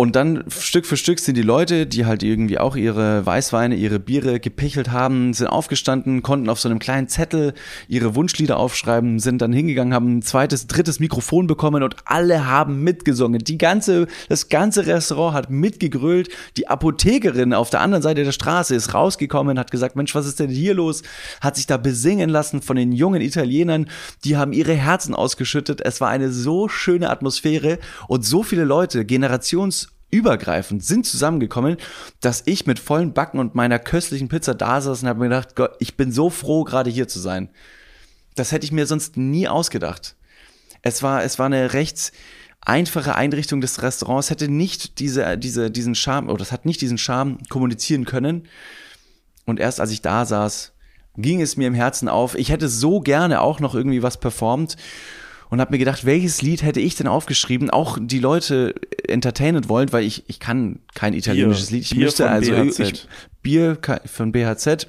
[0.00, 3.98] Und dann Stück für Stück sind die Leute, die halt irgendwie auch ihre Weißweine, ihre
[3.98, 7.52] Biere gepichelt haben, sind aufgestanden, konnten auf so einem kleinen Zettel
[7.88, 12.84] ihre Wunschlieder aufschreiben, sind dann hingegangen, haben ein zweites, drittes Mikrofon bekommen und alle haben
[12.84, 13.40] mitgesungen.
[13.42, 16.28] Die ganze, das ganze Restaurant hat mitgegrölt.
[16.56, 20.38] Die Apothekerin auf der anderen Seite der Straße ist rausgekommen, hat gesagt, Mensch, was ist
[20.38, 21.02] denn hier los?
[21.40, 23.90] Hat sich da besingen lassen von den jungen Italienern.
[24.24, 25.80] Die haben ihre Herzen ausgeschüttet.
[25.80, 31.76] Es war eine so schöne Atmosphäre und so viele Leute, Generations übergreifend sind zusammengekommen,
[32.20, 35.54] dass ich mit vollen Backen und meiner köstlichen Pizza da saß und habe mir gedacht,
[35.54, 37.50] Gott, ich bin so froh, gerade hier zu sein.
[38.34, 40.16] Das hätte ich mir sonst nie ausgedacht.
[40.82, 42.12] Es war, es war eine recht
[42.60, 46.98] einfache Einrichtung des Restaurants, hätte nicht diese, diese, diesen Charme, oder es hat nicht diesen
[46.98, 48.48] Charme kommunizieren können.
[49.44, 50.72] Und erst als ich da saß,
[51.16, 52.34] ging es mir im Herzen auf.
[52.34, 54.76] Ich hätte so gerne auch noch irgendwie was performt
[55.50, 57.70] und habe mir gedacht, welches Lied hätte ich denn aufgeschrieben?
[57.70, 58.74] Auch die Leute
[59.06, 61.84] entertainen wollen, weil ich, ich kann kein italienisches Bier, Lied.
[61.84, 62.54] Ich Bier müsste also.
[62.54, 63.08] Ich,
[63.42, 64.86] Bier von BHZ.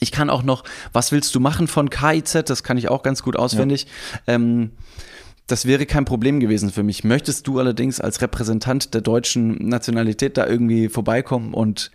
[0.00, 2.44] Ich kann auch noch, was willst du machen von KIZ?
[2.46, 3.86] Das kann ich auch ganz gut auswendig.
[4.26, 4.34] Ja.
[4.34, 4.72] Ähm,
[5.46, 7.04] das wäre kein Problem gewesen für mich.
[7.04, 11.90] Möchtest du allerdings als Repräsentant der deutschen Nationalität da irgendwie vorbeikommen und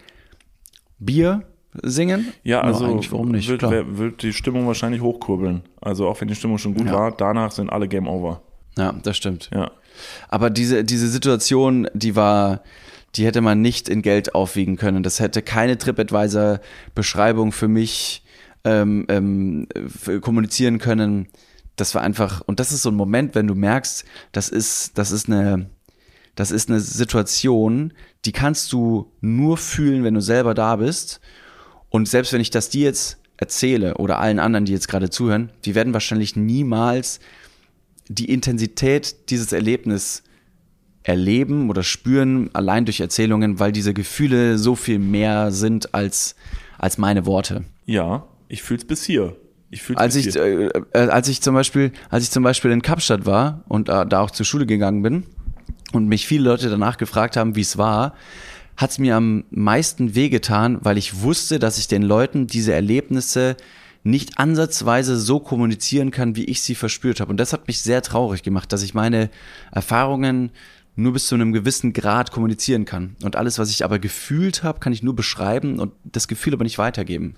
[0.99, 1.43] Bier
[1.83, 2.33] singen?
[2.43, 3.47] Ja, also ja, warum nicht?
[3.49, 5.63] Wird, wird, die Stimmung wahrscheinlich hochkurbeln.
[5.81, 6.93] Also auch wenn die Stimmung schon gut ja.
[6.93, 8.41] war, danach sind alle Game Over.
[8.77, 9.49] Ja, das stimmt.
[9.53, 9.71] Ja.
[10.29, 12.61] Aber diese, diese Situation, die war,
[13.15, 15.03] die hätte man nicht in Geld aufwiegen können.
[15.03, 18.23] Das hätte keine TripAdvisor-Beschreibung für mich
[18.63, 19.67] ähm, ähm,
[20.21, 21.27] kommunizieren können.
[21.75, 25.11] Das war einfach, und das ist so ein Moment, wenn du merkst, das ist, das
[25.11, 25.69] ist eine,
[26.35, 27.93] das ist eine Situation,
[28.25, 31.19] die kannst du nur fühlen, wenn du selber da bist.
[31.89, 35.51] Und selbst wenn ich das dir jetzt erzähle oder allen anderen, die jetzt gerade zuhören,
[35.65, 37.19] die werden wahrscheinlich niemals
[38.09, 40.23] die Intensität dieses Erlebnisses
[41.03, 46.35] erleben oder spüren, allein durch Erzählungen, weil diese Gefühle so viel mehr sind als,
[46.77, 47.63] als meine Worte.
[47.85, 49.35] Ja, ich fühl's bis hier.
[49.69, 50.43] Ich fühl's als bis ich, hier.
[50.43, 54.05] Äh, äh, als ich zum Beispiel, als ich zum Beispiel in Kapstadt war und äh,
[54.05, 55.23] da auch zur Schule gegangen bin
[55.93, 58.13] und mich viele Leute danach gefragt haben, wie es war,
[58.77, 63.57] hat es mir am meisten wehgetan, weil ich wusste, dass ich den Leuten diese Erlebnisse
[64.03, 67.31] nicht ansatzweise so kommunizieren kann, wie ich sie verspürt habe.
[67.31, 69.29] Und das hat mich sehr traurig gemacht, dass ich meine
[69.71, 70.51] Erfahrungen
[70.95, 73.15] nur bis zu einem gewissen Grad kommunizieren kann.
[73.23, 76.63] Und alles, was ich aber gefühlt habe, kann ich nur beschreiben und das Gefühl aber
[76.63, 77.35] nicht weitergeben.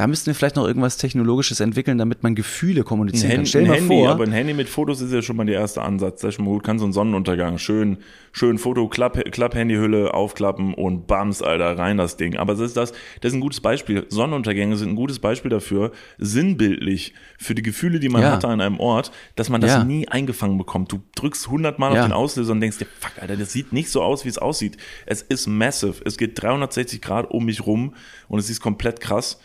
[0.00, 3.46] Da müssten wir vielleicht noch irgendwas Technologisches entwickeln, damit man Gefühle kommunizieren ein kann.
[3.46, 4.08] Stell dir mal Handy, vor.
[4.08, 6.22] Aber ein Handy mit Fotos ist ja schon mal der erste Ansatz.
[6.22, 6.64] Das ist schon mal gut.
[6.64, 7.98] Kann so einen Sonnenuntergang schön,
[8.32, 12.38] schön Foto, Klapp, Klapp Handyhülle aufklappen und bams, Alter, rein das Ding.
[12.38, 14.06] Aber das ist das, das ist ein gutes Beispiel.
[14.08, 18.32] Sonnenuntergänge sind ein gutes Beispiel dafür, sinnbildlich für die Gefühle, die man ja.
[18.32, 19.84] hatte an einem Ort, dass man das ja.
[19.84, 20.90] nie eingefangen bekommt.
[20.92, 22.00] Du drückst hundertmal ja.
[22.00, 24.38] auf den Auslöser und denkst dir, fuck, Alter, das sieht nicht so aus, wie es
[24.38, 24.78] aussieht.
[25.04, 25.96] Es ist massive.
[26.06, 27.92] Es geht 360 Grad um mich rum
[28.28, 29.38] und es ist komplett krass.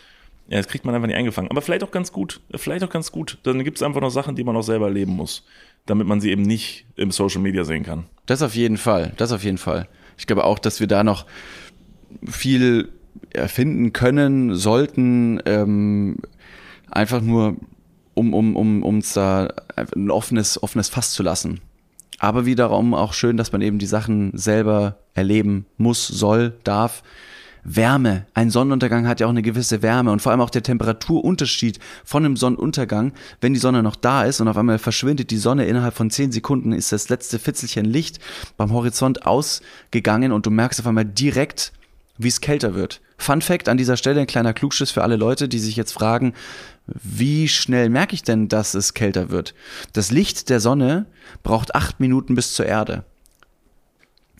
[0.47, 1.49] Ja, das kriegt man einfach nicht eingefangen.
[1.49, 2.41] Aber vielleicht auch ganz gut.
[2.53, 3.39] Vielleicht auch ganz gut.
[3.43, 5.43] Dann gibt es einfach noch Sachen, die man auch selber erleben muss,
[5.85, 8.05] damit man sie eben nicht im Social Media sehen kann.
[8.27, 9.13] Das auf jeden Fall.
[9.17, 9.87] Das auf jeden Fall.
[10.17, 11.25] Ich glaube auch, dass wir da noch
[12.27, 12.89] viel
[13.33, 16.17] erfinden können, sollten, ähm,
[16.91, 17.57] einfach nur,
[18.13, 19.53] um, um, um uns da
[19.95, 21.59] ein offenes, offenes Fass zu lassen.
[22.19, 27.03] Aber wiederum auch schön, dass man eben die Sachen selber erleben muss, soll, darf.
[27.65, 28.27] Wärme.
[28.35, 32.23] Ein Sonnenuntergang hat ja auch eine gewisse Wärme und vor allem auch der Temperaturunterschied von
[32.23, 33.11] einem Sonnenuntergang,
[33.41, 36.31] wenn die Sonne noch da ist und auf einmal verschwindet die Sonne innerhalb von zehn
[36.31, 38.19] Sekunden, ist das letzte Fitzelchen Licht
[38.55, 41.73] beim Horizont ausgegangen und du merkst auf einmal direkt,
[42.17, 43.01] wie es kälter wird.
[43.17, 46.33] Fun Fact an dieser Stelle, ein kleiner Klugschiss für alle Leute, die sich jetzt fragen,
[46.85, 49.55] wie schnell merke ich denn, dass es kälter wird?
[49.93, 51.07] Das Licht der Sonne
[51.41, 53.05] braucht acht Minuten bis zur Erde.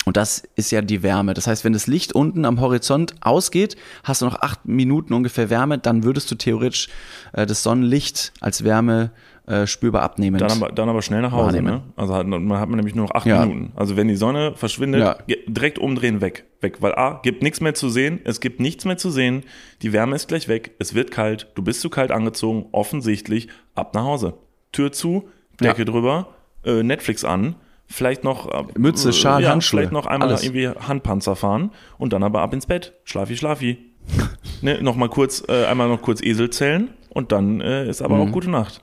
[0.06, 1.34] Und das ist ja die Wärme.
[1.34, 5.50] Das heißt, wenn das Licht unten am Horizont ausgeht, hast du noch acht Minuten ungefähr
[5.50, 6.90] Wärme, dann würdest du theoretisch
[7.34, 9.12] äh, das Sonnenlicht als Wärme
[9.48, 10.38] äh, spürbar abnehmen.
[10.40, 11.66] Dann aber, dann aber schnell nach Hause, Wahrnehmen.
[11.68, 11.84] ne?
[11.96, 13.46] Also hat, man hat man nämlich nur noch acht Ja.
[13.46, 13.72] Minuten.
[13.76, 15.18] Also wenn die Sonne verschwindet, Ja.
[15.48, 16.46] direkt umdrehen, weg.
[16.62, 16.82] Weg.
[16.82, 19.44] Weil A, gibt nichts mehr zu sehen, es gibt nichts mehr zu sehen,
[19.84, 23.94] die Wärme ist gleich weg, es wird kalt, du bist zu kalt angezogen, offensichtlich, ab
[23.94, 24.34] nach Hause.
[24.72, 25.30] Tür zu,
[25.62, 25.86] Decke Ja.
[25.86, 26.28] drüber,
[26.64, 27.56] äh, Netflix an,
[27.88, 30.44] vielleicht noch äh, Mütze, Schal, ja, Handschuhe, vielleicht noch einmal alles.
[30.44, 32.94] irgendwie Handpanzer fahren und dann aber ab ins Bett.
[33.04, 33.78] Schlafi, schlafi.
[34.62, 38.06] ne, noch mal kurz, äh, einmal noch kurz Esel zählen und dann äh, ist Mhm.
[38.06, 38.82] aber auch gute Nacht.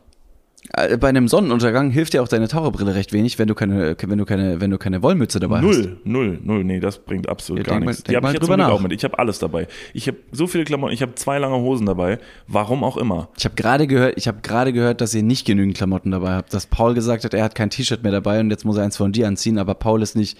[0.74, 4.18] Äh, Bei einem Sonnenuntergang hilft dir auch deine Taucherbrille recht wenig, wenn du keine, wenn
[4.18, 5.64] du keine, wenn du keine Wollmütze dabei hast.
[5.64, 6.64] Null, null, null.
[6.64, 8.02] Nee, das bringt absolut Ja, gar mal- nichts.
[8.04, 8.70] denk Die habe mal ich jetzt drüber nach.
[8.70, 8.92] auch mit.
[8.92, 9.66] Ich habe alles dabei.
[9.92, 10.94] Ich habe so viele Klamotten.
[10.94, 12.18] Ich habe zwei lange Hosen dabei.
[12.46, 13.28] Warum auch immer.
[13.36, 16.54] Ich habe gerade gehört, ich habe gerade gehört, dass ihr nicht genügend Klamotten dabei habt.
[16.54, 18.96] Dass Paul gesagt hat, er hat kein T-Shirt mehr dabei und jetzt muss er eins
[18.96, 20.38] von dir anziehen, aber Paul ist nicht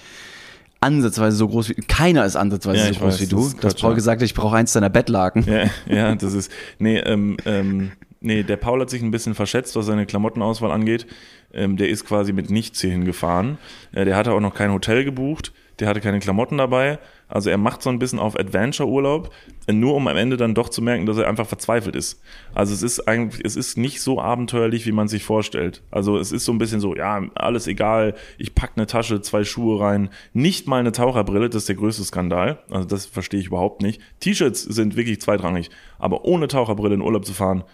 [0.81, 3.47] ansatzweise so groß wie keiner ist ansatzweise Ja, so groß weiß, wie das du.
[3.47, 5.45] ist Dass Paul gesagt hat, ich brauche eins deiner Bettlaken.
[5.47, 5.65] Ja,
[5.95, 6.51] ja, das ist.
[6.79, 7.93] Nee, ähm, ähm,
[8.23, 11.07] nee, der Paul hat sich ein bisschen verschätzt, was seine Klamottenauswahl angeht.
[11.53, 13.59] Ähm, der ist quasi mit nichts hier hingefahren.
[13.93, 15.53] Äh, der hatte auch noch kein Hotel gebucht.
[15.79, 16.99] Der hatte keine Klamotten dabei.
[17.33, 19.33] Also er macht so ein bisschen auf Adventure-Urlaub,
[19.67, 22.21] äh, nur um am Ende dann doch zu merken, dass er einfach verzweifelt ist.
[22.55, 25.83] Also es ist eigentlich, es ist nicht so abenteuerlich, wie man sich vorstellt.
[25.91, 29.45] Also es ist so ein bisschen so, ja, alles egal, ich pack eine Tasche, zwei
[29.45, 32.59] Schuhe rein, nicht mal eine Taucherbrille, das ist der größte Skandal.
[32.71, 34.03] Also das verstehe ich überhaupt nicht.
[34.21, 37.65] T-Shirts sind wirklich zweitrangig, aber ohne Taucherbrille in Urlaub zu fahren,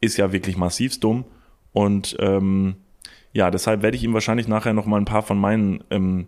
[0.00, 1.24] ist ja wirklich massiv dumm.
[1.72, 2.76] Und ähm,
[3.32, 6.26] ja, deshalb werde ich ihm wahrscheinlich nachher noch mal ein paar von meinen ähm,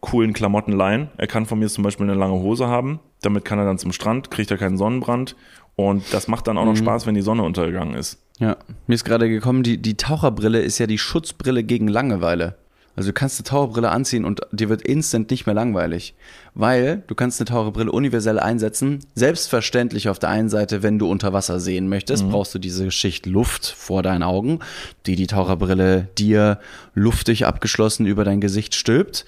[0.00, 1.08] coolen Klamotten leihen.
[1.16, 3.00] Er kann von mir zum Beispiel eine lange Hose haben.
[3.22, 5.36] Damit kann er dann zum Strand, kriegt er keinen Sonnenbrand.
[5.76, 8.20] Und das macht dann auch noch Spaß, wenn die Sonne untergegangen ist.
[8.38, 12.56] Ja, mir ist gerade gekommen, die, die Taucherbrille ist ja die Schutzbrille gegen Langeweile.
[12.96, 16.14] Also du kannst eine Taucherbrille anziehen und dir wird instant nicht mehr langweilig.
[16.54, 19.00] Weil du kannst eine Taucherbrille universell einsetzen.
[19.14, 23.26] Selbstverständlich auf der einen Seite, wenn du unter Wasser sehen möchtest, brauchst du diese Schicht
[23.26, 24.60] Luft vor deinen Augen,
[25.06, 26.60] die die Taucherbrille dir
[26.94, 29.24] luftig abgeschlossen über dein Gesicht stülpt.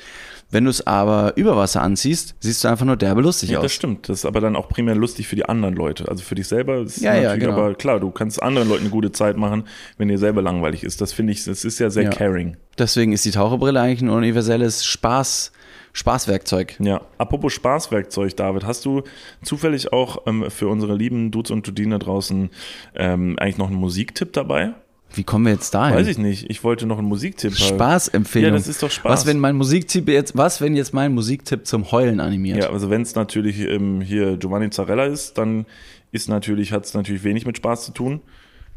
[0.51, 3.65] Wenn du es aber über Wasser anziehst, siehst du einfach nur derbe lustig Ja, das
[3.67, 3.73] aus.
[3.73, 4.09] stimmt.
[4.09, 6.09] Das ist aber dann auch primär lustig für die anderen Leute.
[6.09, 7.53] Also für dich selber ist Ja, ja, natürlich, genau.
[7.57, 9.65] aber klar, du kannst anderen Leuten eine gute Zeit machen,
[9.99, 11.01] wenn dir selber langweilig ist.
[11.01, 12.11] Das finde ich, das ist ja sehr Ja.
[12.11, 12.57] caring.
[12.79, 15.51] Deswegen ist die Taucherbrille eigentlich ein universelles Spaß,
[15.93, 16.77] Spaßwerkzeug.
[16.79, 19.03] Ja, apropos Spaßwerkzeug, David, hast du
[19.43, 22.51] zufällig auch ähm, für unsere lieben Dudes und Dudine da draußen
[22.95, 24.75] ähm, eigentlich noch einen Musiktipp dabei?
[25.17, 25.97] Wie kommen wir jetzt dahin?
[25.97, 26.51] Weiß ich nicht.
[26.51, 27.77] Ich wollte noch einen Musiktipp haben.
[27.77, 28.51] Spaßempfehlung.
[28.51, 29.11] Ja, das ist doch Spaß.
[29.11, 32.59] Was, wenn mein Musiktipp jetzt, was, wenn jetzt mein Musiktipp zum Heulen animiert?
[32.59, 35.67] Ja, also wenn es natürlich ähm, hier Giovanni Zarella ist, dann
[36.13, 38.21] ist natürlich, hat es natürlich wenig mit Spaß zu tun.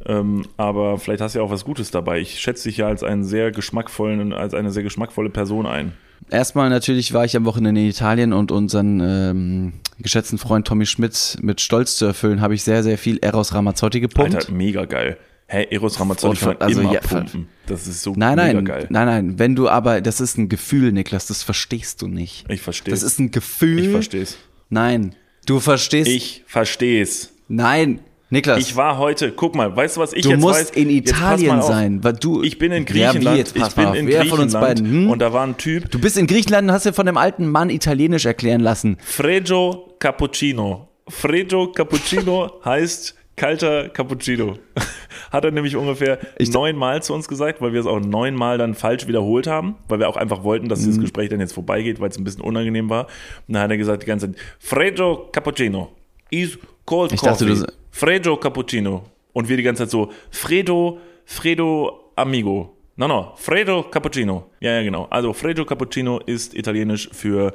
[0.05, 2.19] Ähm, aber vielleicht hast du ja auch was Gutes dabei.
[2.19, 5.91] Ich schätze dich ja als einen sehr geschmackvollen, als eine sehr geschmackvolle Person ein.
[6.29, 11.37] Erstmal natürlich war ich am Wochenende in Italien und unseren ähm, geschätzten Freund Tommy Schmidt
[11.41, 14.35] mit Stolz zu erfüllen, habe ich sehr, sehr viel Eros Ramazzotti gepumpt.
[14.35, 15.17] Alter, mega geil.
[15.51, 17.47] Hä, Eros Ramazzotti kann man also immer ja, pumpen.
[17.65, 18.85] Das ist so Nein, nein, geil.
[18.89, 19.39] nein, nein.
[19.39, 22.45] Wenn du aber, das ist ein Gefühl, Niklas, das verstehst du nicht.
[22.49, 23.79] Ich verstehe Das ist ein Gefühl.
[23.85, 24.37] Ich versteh's.
[24.69, 25.15] Nein,
[25.47, 26.07] du verstehst.
[26.09, 27.33] Ich versteh's.
[27.47, 28.59] nein, Niklas.
[28.59, 30.69] Ich war heute, guck mal, weißt du, was ich du jetzt musst weiß?
[30.71, 32.43] in Jetzt pass mal Italien sein, weil du.
[32.43, 33.37] Ich bin in Ja, wie Griechenland.
[33.39, 33.55] jetzt?
[33.55, 33.95] Pass ich bin auf.
[33.95, 34.85] in Wer Griechenland von uns beiden?
[34.91, 35.09] Hm?
[35.09, 37.47] und da war ein Typ, Du bist in Griechenland und hast dir von dem alten
[37.49, 38.97] Mann Italienisch erklären lassen.
[39.03, 40.87] Fregio Cappuccino.
[41.07, 44.57] Fregio Cappuccino heißt kalter Cappuccino.
[45.31, 49.07] Hat er nämlich ungefähr neunmal zu uns gesagt, weil wir es auch neunmal dann falsch
[49.07, 50.87] wiederholt haben, weil wir auch einfach wollten, dass Mhm.
[50.87, 53.05] das Gespräch dann jetzt vorbeigeht, weil es ein bisschen unangenehm war.
[53.47, 55.89] Und dann hat er gesagt die ganze Zeit, Fregio Cappuccino
[56.29, 57.65] is cold Ich dachte, coffee.
[57.65, 59.03] du- Fregio Cappuccino.
[59.33, 62.75] Und wir die ganze Zeit so, Fredo, Fredo Amigo.
[62.97, 64.47] No, no, Fredo Cappuccino.
[64.59, 65.07] Ja, ja, genau.
[65.09, 67.53] Also Fredo Cappuccino ist italienisch für,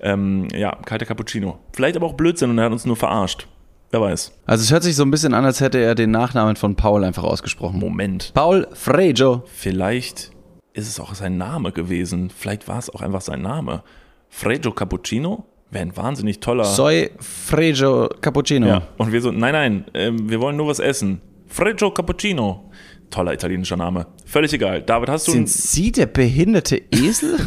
[0.00, 1.58] ähm, ja, kalter Cappuccino.
[1.74, 3.46] Vielleicht aber auch Blödsinn und er hat uns nur verarscht.
[3.90, 4.32] Wer weiß.
[4.46, 7.04] Also es hört sich so ein bisschen an, als hätte er den Nachnamen von Paul
[7.04, 7.78] einfach ausgesprochen.
[7.78, 8.32] Moment.
[8.34, 9.44] Paul Frejo.
[9.46, 10.32] Vielleicht
[10.72, 12.30] ist es auch sein Name gewesen.
[12.30, 13.82] Vielleicht war es auch einfach sein Name.
[14.28, 16.64] Fredo Cappuccino wäre ein wahnsinnig toller.
[16.64, 18.66] Soy Frejo Cappuccino.
[18.66, 18.82] Ja.
[18.98, 21.20] Und wir so, nein, nein, ähm, wir wollen nur was essen.
[21.48, 22.65] Freggio Cappuccino.
[23.10, 24.06] Toller italienischer Name.
[24.24, 24.82] Völlig egal.
[24.82, 27.38] David, hast du Sind Sie der behinderte Esel?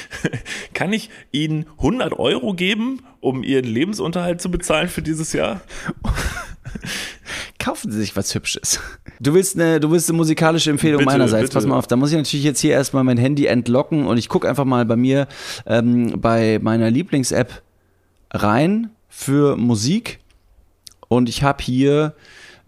[0.74, 5.60] Kann ich Ihnen 100 Euro geben, um Ihren Lebensunterhalt zu bezahlen für dieses Jahr?
[7.58, 8.80] Kaufen Sie sich was Hübsches.
[9.18, 11.44] Du willst eine, du willst eine musikalische Empfehlung Bitte, meinerseits.
[11.44, 11.54] bitte.
[11.54, 14.28] Pass mal auf, da muss ich natürlich jetzt hier erstmal mein Handy entlocken und ich
[14.28, 15.26] gucke einfach mal bei mir
[15.66, 17.62] ähm, bei meiner Lieblings-App
[18.30, 20.20] rein für Musik.
[21.08, 22.14] Und ich habe hier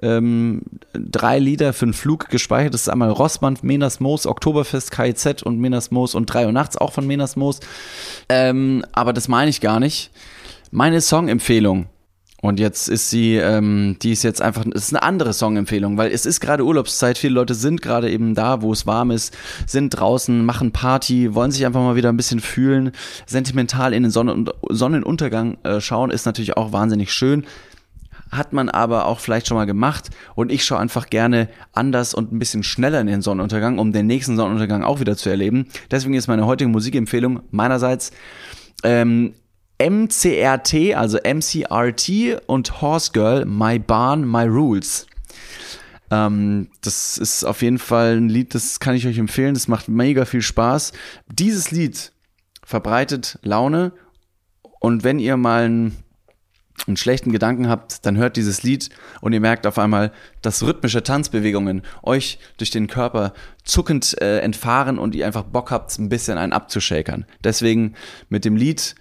[0.03, 2.75] ähm, drei Lieder für einen Flug gespeichert.
[2.75, 6.77] Das ist einmal Rossmann, Menas Moos, Oktoberfest, KIZ und Menas Moos und 3 Uhr nachts
[6.77, 7.61] auch von Menas Moos.
[8.29, 10.11] Ähm, aber das meine ich gar nicht.
[10.71, 11.87] Meine Songempfehlung
[12.41, 16.13] und jetzt ist sie, ähm, die ist jetzt einfach, es ist eine andere Songempfehlung, weil
[16.13, 19.37] es ist gerade Urlaubszeit, viele Leute sind gerade eben da, wo es warm ist,
[19.67, 22.93] sind draußen, machen Party, wollen sich einfach mal wieder ein bisschen fühlen,
[23.27, 27.45] sentimental in den Sonnen Sonnenuntergang äh, schauen, ist natürlich auch wahnsinnig schön.
[28.31, 32.33] Hat man aber auch vielleicht schon mal gemacht und ich schaue einfach gerne anders und
[32.33, 35.69] ein bisschen schneller in den Sonnenuntergang, um den nächsten Sonnenuntergang auch wieder zu erleben.
[35.91, 38.13] Deswegen ist meine heutige Musikempfehlung meinerseits
[38.85, 39.35] ähm,
[39.81, 45.07] MCRT, also MCRT und Horse Girl, My Barn, My Rules.
[46.11, 49.55] Ähm, das ist auf jeden Fall ein Lied, das kann ich euch empfehlen.
[49.55, 50.93] Das macht mega viel Spaß.
[51.31, 52.13] Dieses Lied
[52.65, 53.93] verbreitet Laune.
[54.81, 55.97] Und wenn ihr mal einen,
[56.87, 60.13] einen schlechten Gedanken habt, dann hört dieses Lied und ihr merkt auf einmal,
[60.43, 63.33] dass rhythmische Tanzbewegungen euch durch den Körper
[63.65, 67.27] zuckend äh, entfahren und ihr einfach Bock habt, ein bisschen einen abzushakern.
[67.43, 67.95] Deswegen
[68.29, 68.95] mit dem Lied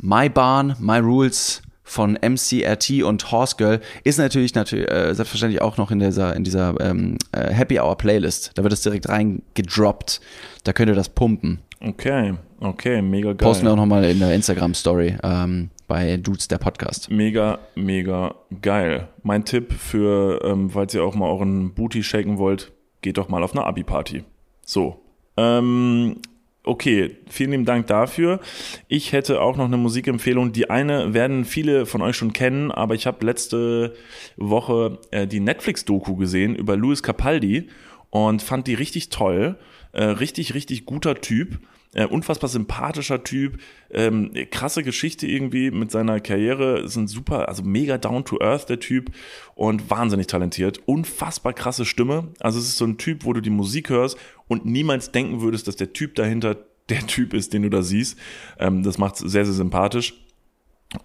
[0.00, 5.76] My Barn, My Rules von MCRT und Horse Girl ist natürlich, natürlich äh, selbstverständlich auch
[5.76, 8.50] noch in dieser, in dieser ähm, äh, Happy Hour Playlist.
[8.54, 10.20] Da wird es direkt reingedroppt.
[10.64, 11.60] Da könnt ihr das pumpen.
[11.80, 13.36] Okay, okay, mega geil.
[13.36, 17.10] Posten wir auch nochmal in der Instagram-Story ähm, bei Dudes der Podcast.
[17.10, 19.08] Mega, mega geil.
[19.22, 22.72] Mein Tipp für, ähm, falls ihr auch mal euren Booty shaken wollt,
[23.02, 24.24] geht doch mal auf eine Abi-Party.
[24.64, 25.00] So.
[25.36, 26.20] Ähm,
[26.68, 28.40] Okay, vielen lieben Dank dafür.
[28.88, 30.50] Ich hätte auch noch eine Musikempfehlung.
[30.50, 33.94] Die eine werden viele von euch schon kennen, aber ich habe letzte
[34.36, 37.68] Woche äh, die Netflix-Doku gesehen über Louis Capaldi
[38.10, 39.60] und fand die richtig toll.
[39.92, 41.60] Äh, richtig, richtig guter Typ.
[41.96, 43.58] Äh, unfassbar sympathischer Typ,
[43.90, 48.68] ähm, krasse Geschichte irgendwie mit seiner Karriere, ist ein super, also mega down to earth
[48.68, 49.12] der Typ
[49.54, 52.28] und wahnsinnig talentiert, unfassbar krasse Stimme.
[52.38, 55.68] Also es ist so ein Typ, wo du die Musik hörst und niemals denken würdest,
[55.68, 56.58] dass der Typ dahinter
[56.90, 58.18] der Typ ist, den du da siehst.
[58.58, 60.12] Ähm, das macht es sehr, sehr sympathisch.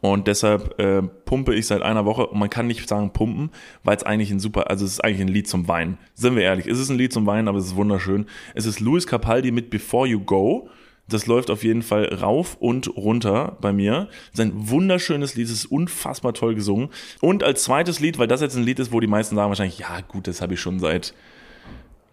[0.01, 3.49] Und deshalb äh, pumpe ich seit einer Woche und man kann nicht sagen pumpen,
[3.83, 5.97] weil es eigentlich ein super, also es ist eigentlich ein Lied zum Weinen.
[6.13, 8.25] Sind wir ehrlich, es ist ein Lied zum Weinen, aber es ist wunderschön.
[8.53, 10.69] Es ist Louis Capaldi mit Before You Go.
[11.13, 14.09] Das läuft auf jeden Fall rauf und runter bei mir.
[14.33, 16.89] Es ist ein wunderschönes Lied, ist unfassbar toll gesungen.
[17.19, 19.79] Und als zweites Lied, weil das jetzt ein Lied ist, wo die meisten sagen wahrscheinlich,
[19.79, 21.13] ja gut, das habe ich schon seit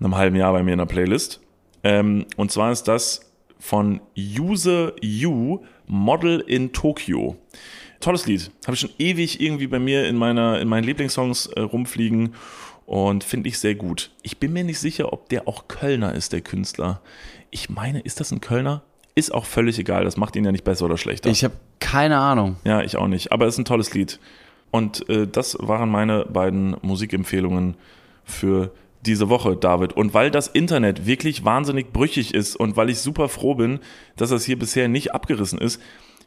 [0.01, 1.41] einem halben Jahr bei mir in der Playlist.
[1.83, 7.37] Ähm, und zwar ist das von Use You Model in Tokyo.
[8.01, 8.51] Tolles Lied.
[8.65, 12.35] Habe ich schon ewig irgendwie bei mir in, meiner, in meinen Lieblingssongs äh, rumfliegen
[12.87, 14.13] und finde ich sehr gut.
[14.23, 17.03] Ich bin mir nicht sicher, ob der auch Kölner ist, der Künstler.
[17.51, 18.83] Ich meine, ist das ein Kölner?
[19.19, 21.29] Ist auch völlig egal, das macht ihn ja nicht besser oder schlechter.
[21.29, 22.55] Ich habe keine Ahnung.
[22.63, 23.33] Ja, ich auch nicht.
[23.33, 24.21] Aber es ist ein tolles Lied.
[24.71, 27.75] Und äh, das waren meine beiden Musikempfehlungen
[28.23, 28.71] für
[29.05, 29.95] diese Woche, David.
[29.95, 33.81] Und weil das Internet wirklich wahnsinnig brüchig ist und weil ich super froh bin,
[34.15, 35.83] dass das hier bisher nicht abgerissen ist,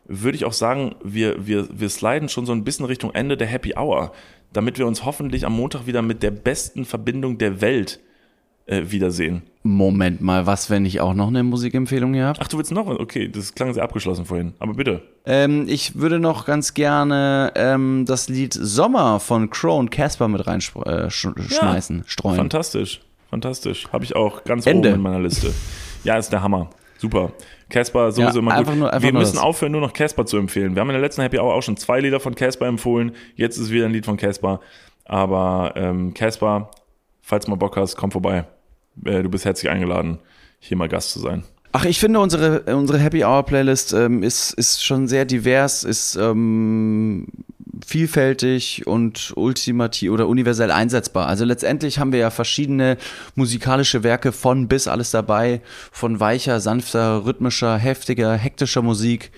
[0.05, 3.47] würde ich auch sagen, wir, wir, wir sliden schon so ein bisschen Richtung Ende der
[3.47, 4.11] Happy Hour,
[4.51, 8.01] damit wir uns hoffentlich am Montag wieder mit der besten Verbindung der Welt
[8.71, 9.41] äh, wiedersehen.
[9.63, 12.39] Moment mal, was, wenn ich auch noch eine Musikempfehlung hier habe?
[12.41, 12.87] Ach, du willst noch?
[12.87, 14.53] Okay, das klang sehr abgeschlossen vorhin.
[14.59, 15.01] Aber bitte.
[15.25, 20.47] Ähm, ich würde noch ganz gerne ähm, das Lied Sommer von Crow und Casper mit
[20.47, 22.35] reinschmeißen, äh, sch streuen.
[22.37, 23.87] Fantastisch, fantastisch.
[23.93, 24.89] Habe ich auch ganz Ende.
[24.89, 25.53] oben in meiner Liste.
[26.03, 26.69] Ja, ist der Hammer.
[26.97, 27.31] Super.
[27.69, 28.75] Casper sowieso Ja, immer gut.
[28.75, 29.43] nur- wir müssen das.
[29.43, 30.75] aufhören, nur noch Casper zu empfehlen.
[30.75, 33.11] Wir haben in der letzten Happy Hour auch schon zwei Lieder von Casper empfohlen.
[33.35, 34.59] Jetzt ist wieder ein Lied von Casper.
[35.05, 36.71] Aber ähm, Casper,
[37.21, 38.45] falls du mal Bock hast, komm vorbei.
[39.05, 40.19] Äh, du bist herzlich eingeladen,
[40.59, 41.43] hier mal Gast zu sein.
[41.73, 46.17] Ach, ich finde unsere, unsere Happy Hour Playlist ähm, ist, ist schon sehr divers, ist
[46.17, 47.27] ähm,
[47.85, 51.27] vielfältig und ultimativ oder universell einsetzbar.
[51.27, 52.97] Also letztendlich haben wir ja verschiedene
[53.35, 55.61] musikalische Werke von bis alles dabei,
[55.91, 59.31] von weicher, sanfter, rhythmischer, heftiger, hektischer Musik.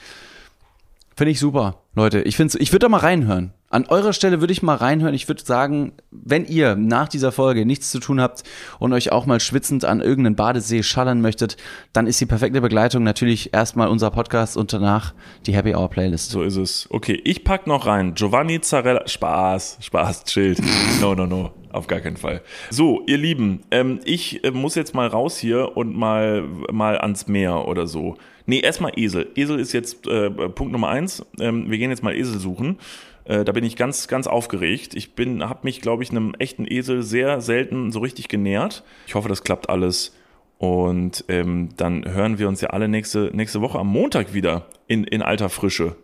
[1.15, 2.21] Finde ich super, Leute.
[2.21, 3.53] Ich finde, ich würde da mal reinhören.
[3.69, 5.15] An eurer Stelle würde ich mal reinhören.
[5.15, 8.43] Ich würde sagen, wenn ihr nach dieser Folge nichts zu tun habt
[8.77, 11.57] und euch auch mal schwitzend an irgendeinen Badesee schallern möchtet,
[11.91, 15.13] dann ist die perfekte Begleitung natürlich erstmal unser Podcast und danach
[15.47, 16.31] die Happy Hour Playlist.
[16.31, 16.87] So ist es.
[16.91, 18.13] Okay, ich pack noch rein.
[18.13, 19.07] Giovanni Zarella.
[19.07, 20.59] Spaß, Spaß, chillt.
[21.01, 21.51] No, no, no.
[21.71, 22.41] Auf gar keinen Fall.
[22.69, 27.27] So, ihr Lieben, ähm, ich äh, muss jetzt mal raus hier und mal, mal ans
[27.27, 28.15] Meer oder so.
[28.45, 29.31] Nee, erstmal Esel.
[29.35, 31.25] Esel ist jetzt äh, Punkt Nummer eins.
[31.39, 32.77] Ähm, wir gehen jetzt mal Esel suchen.
[33.25, 34.95] Äh, da bin ich ganz, ganz aufgeregt.
[34.95, 38.83] Ich bin, habe mich, glaube ich, einem echten Esel sehr selten so richtig genähert.
[39.07, 40.15] Ich hoffe, das klappt alles.
[40.57, 45.03] Und ähm, dann hören wir uns ja alle nächste, nächste Woche am Montag wieder in,
[45.03, 45.95] in alter Frische.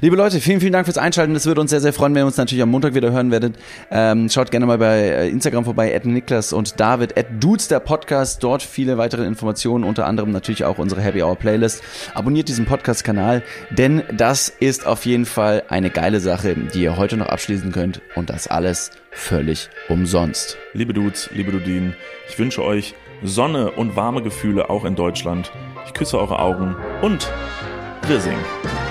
[0.00, 1.34] Liebe Leute, vielen, vielen Dank fürs Einschalten.
[1.34, 3.56] Das würde uns sehr, sehr freuen, wenn ihr uns natürlich am Montag wieder hören werdet.
[3.90, 7.80] Ähm, schaut gerne mal bei äh, Instagram vorbei, at Niklas und David, at Dudes, der
[7.80, 8.42] Podcast.
[8.42, 11.82] Dort viele weitere Informationen, unter anderem natürlich auch unsere Happy Hour Playlist.
[12.14, 17.16] Abonniert diesen Podcast-Kanal, denn das ist auf jeden Fall eine geile Sache, die ihr heute
[17.16, 18.00] noch abschließen könnt.
[18.14, 20.56] Und das alles völlig umsonst.
[20.72, 21.94] Liebe Dudes, liebe Dudinen,
[22.28, 25.50] ich wünsche euch Sonne und warme Gefühle auch in Deutschland.
[25.86, 27.30] Ich küsse eure Augen und
[28.06, 28.87] wir singen.